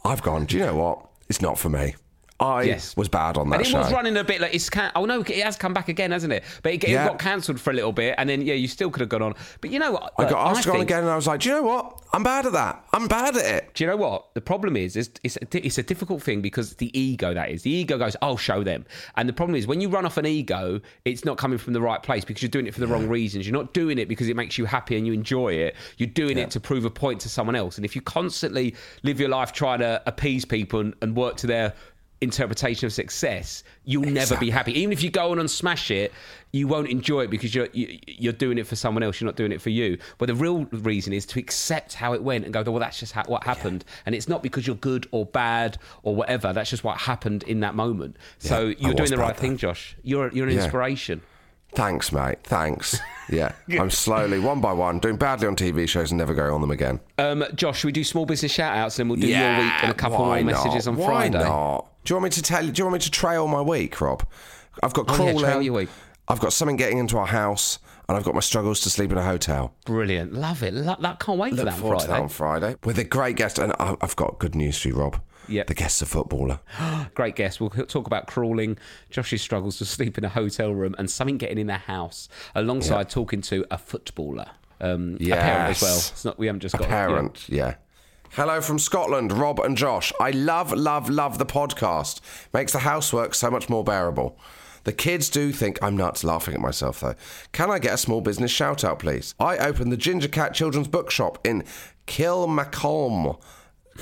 [0.05, 1.05] I've gone, do you know what?
[1.29, 1.95] It's not for me.
[2.39, 2.97] I Yes.
[2.97, 3.77] was bad on that And it show.
[3.79, 4.69] was running a bit like it's.
[4.69, 6.43] Can- oh no, it has come back again, hasn't it?
[6.61, 7.07] But it, it Yeah.
[7.07, 9.33] got cancelled for a little bit, and then yeah, you still could have gone on.
[9.61, 10.13] But you know what?
[10.17, 11.99] I got asked to go on again and I was like, do you know what?
[12.11, 12.83] I'm bad at that.
[12.93, 13.73] I'm bad at it.
[13.73, 14.95] Do you know what the problem is?
[14.95, 18.15] Is it's a, it's a difficult thing because the ego that is the ego goes,
[18.21, 21.37] I'll show them, and the problem is when you run off an ego, it's not
[21.37, 23.47] coming from the right place because you're doing it for the wrong reasons.
[23.47, 25.75] You're not doing it because it makes you happy and you enjoy it.
[25.97, 27.77] You're doing it to prove a point to someone else.
[27.77, 31.47] And if you constantly live your life trying to appease people and, and work to
[31.47, 31.73] their
[32.23, 34.77] interpretation of success, you'll never be happy.
[34.79, 36.11] Even if you go on and smash it,
[36.51, 39.19] you won't enjoy it because you're you, you're doing it for someone else.
[39.19, 39.97] You're not doing it for you.
[40.17, 43.11] But the real reason is to accept how it went and go, well, that's just
[43.13, 46.53] ha- what happened, and it's not because you're good or bad or whatever.
[46.53, 48.17] That's just what happened in that moment.
[48.39, 49.57] So Yeah, I you're doing the right thing, then.
[49.57, 49.95] Josh.
[50.03, 50.63] You're you're an Yeah.
[50.63, 51.21] inspiration.
[51.75, 52.39] Thanks, mate.
[52.43, 52.99] Thanks.
[53.29, 53.53] Yeah.
[53.79, 56.69] I'm slowly, one by one, doing badly on TV shows and never going on them
[56.71, 56.99] again.
[57.17, 59.89] Um, Josh, should we do small business shout outs and we'll do your week and
[59.89, 60.91] a couple more messages not?
[60.91, 61.39] on Why Friday?
[61.39, 61.87] not?
[62.03, 62.71] Do you want me to tell you?
[62.73, 64.27] Do you want me to trail my week, Rob?
[64.83, 65.39] I've got Oh, yeah, crawling.
[65.39, 65.89] trail your week.
[66.27, 69.17] I've got something getting into our house, and I've got my struggles to sleep in
[69.17, 69.73] a hotel.
[69.85, 70.73] Brilliant, love it.
[70.73, 72.23] Lo- that can't wait for Look that on forward to that Friday.
[72.23, 75.19] on Friday with a great guest, and I- I've got good news for you, Rob.
[75.47, 75.63] Yeah.
[75.67, 76.61] The guest's a footballer.
[77.15, 77.59] Great guest.
[77.59, 78.77] We'll talk about crawling,
[79.09, 83.09] Josh's struggles to sleep in a hotel room, and something getting in their house, alongside
[83.09, 84.45] talking to a footballer.
[84.79, 85.95] um, a parent as well.
[85.95, 86.11] Yes.
[86.11, 86.39] It's not.
[86.39, 87.75] We haven't just got a Parent, yeah.
[88.31, 90.11] Hello from Scotland, Rob and Josh.
[90.19, 92.21] I love, love, love the podcast.
[92.53, 94.39] Makes the housework so much more bearable.
[94.83, 97.15] The kids do think I'm nuts laughing at myself, though.
[97.51, 99.33] Can I get a small business shout out, please?
[99.39, 101.63] I opened the Ginger Cat Children's Bookshop in
[102.05, 103.39] Kilmacolm,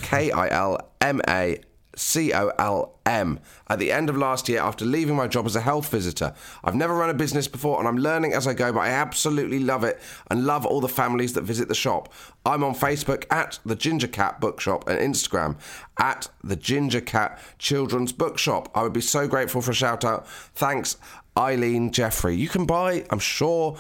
[0.02, 1.60] K I L M A
[1.96, 5.56] C O L M, at the end of last year after leaving my job as
[5.56, 6.34] a health visitor.
[6.64, 9.60] I've never run a business before and I'm learning as I go, but I absolutely
[9.60, 12.14] love it and love all the families that visit the shop.
[12.46, 15.58] I'm on Facebook at the Ginger Cat Bookshop and Instagram
[16.00, 18.70] at the Ginger Cat Children's Bookshop.
[18.74, 20.28] I would be so grateful for a shout out.
[20.56, 20.98] Thanks,
[21.38, 22.36] Eileen Jeffrey.
[22.36, 23.78] You can buy, I'm sure,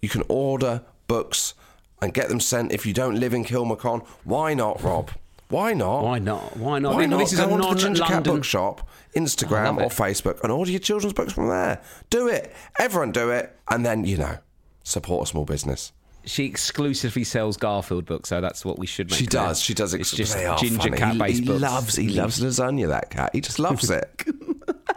[0.00, 1.54] you can order books
[2.00, 4.06] and get them sent if you don't live in Kilmacolm.
[4.24, 5.10] Why not, Rob?
[5.50, 6.02] Why not?
[6.04, 6.56] Why not?
[6.56, 6.94] Why not?
[6.94, 7.18] Why not?
[7.18, 9.88] This is Go a onto the Ginger Cat Bookshop, Instagram or.
[9.88, 11.82] Facebook, and order your children's books from there.
[12.08, 12.54] Do it.
[12.78, 13.54] Everyone do it.
[13.68, 14.38] And then, you know,
[14.84, 15.92] support a small business.
[16.24, 19.18] She exclusively sells Garfield books, so that's what we should make.
[19.18, 19.42] She clear.
[19.42, 19.60] does.
[19.60, 19.94] She does.
[19.94, 21.60] It's just ginger cat He- based he, books.
[21.62, 21.96] loves.
[21.96, 22.88] He loves lasagna.
[22.88, 23.30] That cat.
[23.32, 24.24] He just loves it.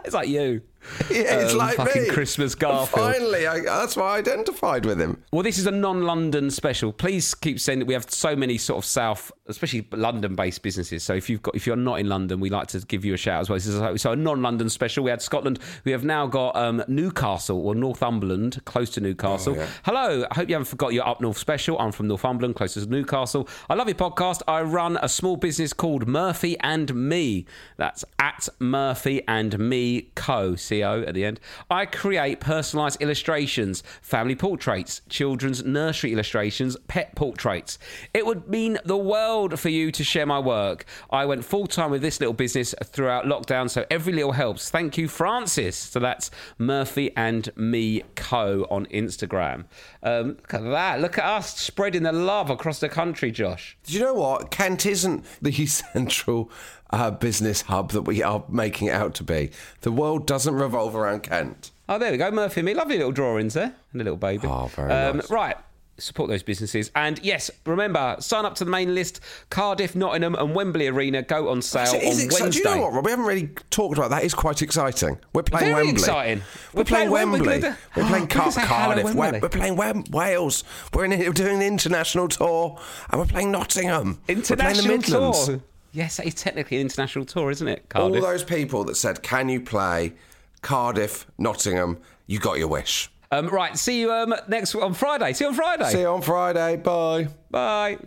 [0.04, 0.60] It's like you.
[1.10, 2.08] yeah, it's Um, like fucking me.
[2.10, 3.14] Christmas Garfield.
[3.14, 5.22] Finally, I, that's why I identified with him.
[5.32, 6.92] Well, this is a non-London special.
[6.92, 7.80] Please keep sending.
[7.80, 11.02] That we have so many sort of South, especially London-based businesses.
[11.02, 13.16] So if you've got, if you're not in London, we like to give you a
[13.16, 13.56] shout as well.
[13.94, 15.04] A, so a non-London special.
[15.04, 15.58] We had Scotland.
[15.84, 19.54] We have now got um, Newcastle or Northumberland, close to Newcastle.
[19.54, 19.68] Oh, yeah.
[19.84, 20.26] Hello.
[20.30, 21.78] I hope you haven't forgot your up north special.
[21.78, 23.48] I'm from Northumberland, close to Newcastle.
[23.68, 24.42] I love your podcast.
[24.48, 27.46] I run a small business called Murphy and Me.
[27.76, 30.56] That's at Murphy and Me Co.
[30.56, 31.38] Co at the end.
[31.70, 37.78] I create personalised illustrations, family portraits, children's nursery illustrations, pet portraits.
[38.12, 40.84] It would mean the world for you to share my work.
[41.10, 44.70] I went full time with this little business throughout lockdown, so every little helps.
[44.70, 45.76] Thank you, Francis.
[45.76, 49.64] So that's Murphy and Me Co on Instagram.
[50.02, 51.00] Um, look at that.
[51.00, 53.76] Look at us spreading the love across the country, Josh.
[53.84, 54.50] Do you know what?
[54.50, 56.50] Kent isn't the central
[56.90, 59.50] uh, business hub that we are making it out to be.
[59.80, 61.72] The world doesn't revolve around Kent.
[61.88, 62.74] Oh, there we go, Murphy and me.
[62.74, 64.46] Lovely little drawings there, and a little baby.
[64.46, 65.30] Oh, very um, nice.
[65.30, 65.56] Right.
[65.96, 66.90] Support those businesses.
[66.96, 69.20] And yes, remember, sign up to the main list.
[69.50, 72.62] Cardiff, Nottingham, and Wembley Arena go on sale So it is on exci- Wednesday.
[72.62, 73.04] Do you know what, Rob?
[73.04, 74.24] We haven't really talked about that.
[74.24, 75.18] It's quite exciting.
[75.32, 75.92] We're playing Very Wembley.
[75.92, 76.42] exciting.
[76.72, 77.48] We're, We're playing, playing Wembley.
[77.60, 77.70] Wembley.
[77.96, 79.04] We're playing Car- Cardiff.
[79.04, 79.40] We're, Wembley.
[79.40, 80.64] we're playing Wem- Wales.
[80.92, 82.76] We're, in, we're doing the international tour,
[83.10, 84.18] and we're playing Nottingham.
[84.28, 85.46] we're playing the International Midlands.
[85.46, 85.60] tour.
[85.92, 89.60] Yes, it's technically an international tour, isn't it, All those people that said, "Can you
[89.60, 90.14] play
[90.60, 93.10] Cardiff, Nottingham?" You got your wish.
[93.34, 95.32] Um, right, see you um, next on Friday.
[95.32, 95.90] See you on Friday.
[95.90, 96.76] See you on Friday.
[96.76, 97.28] Bye.
[97.50, 97.98] Bye.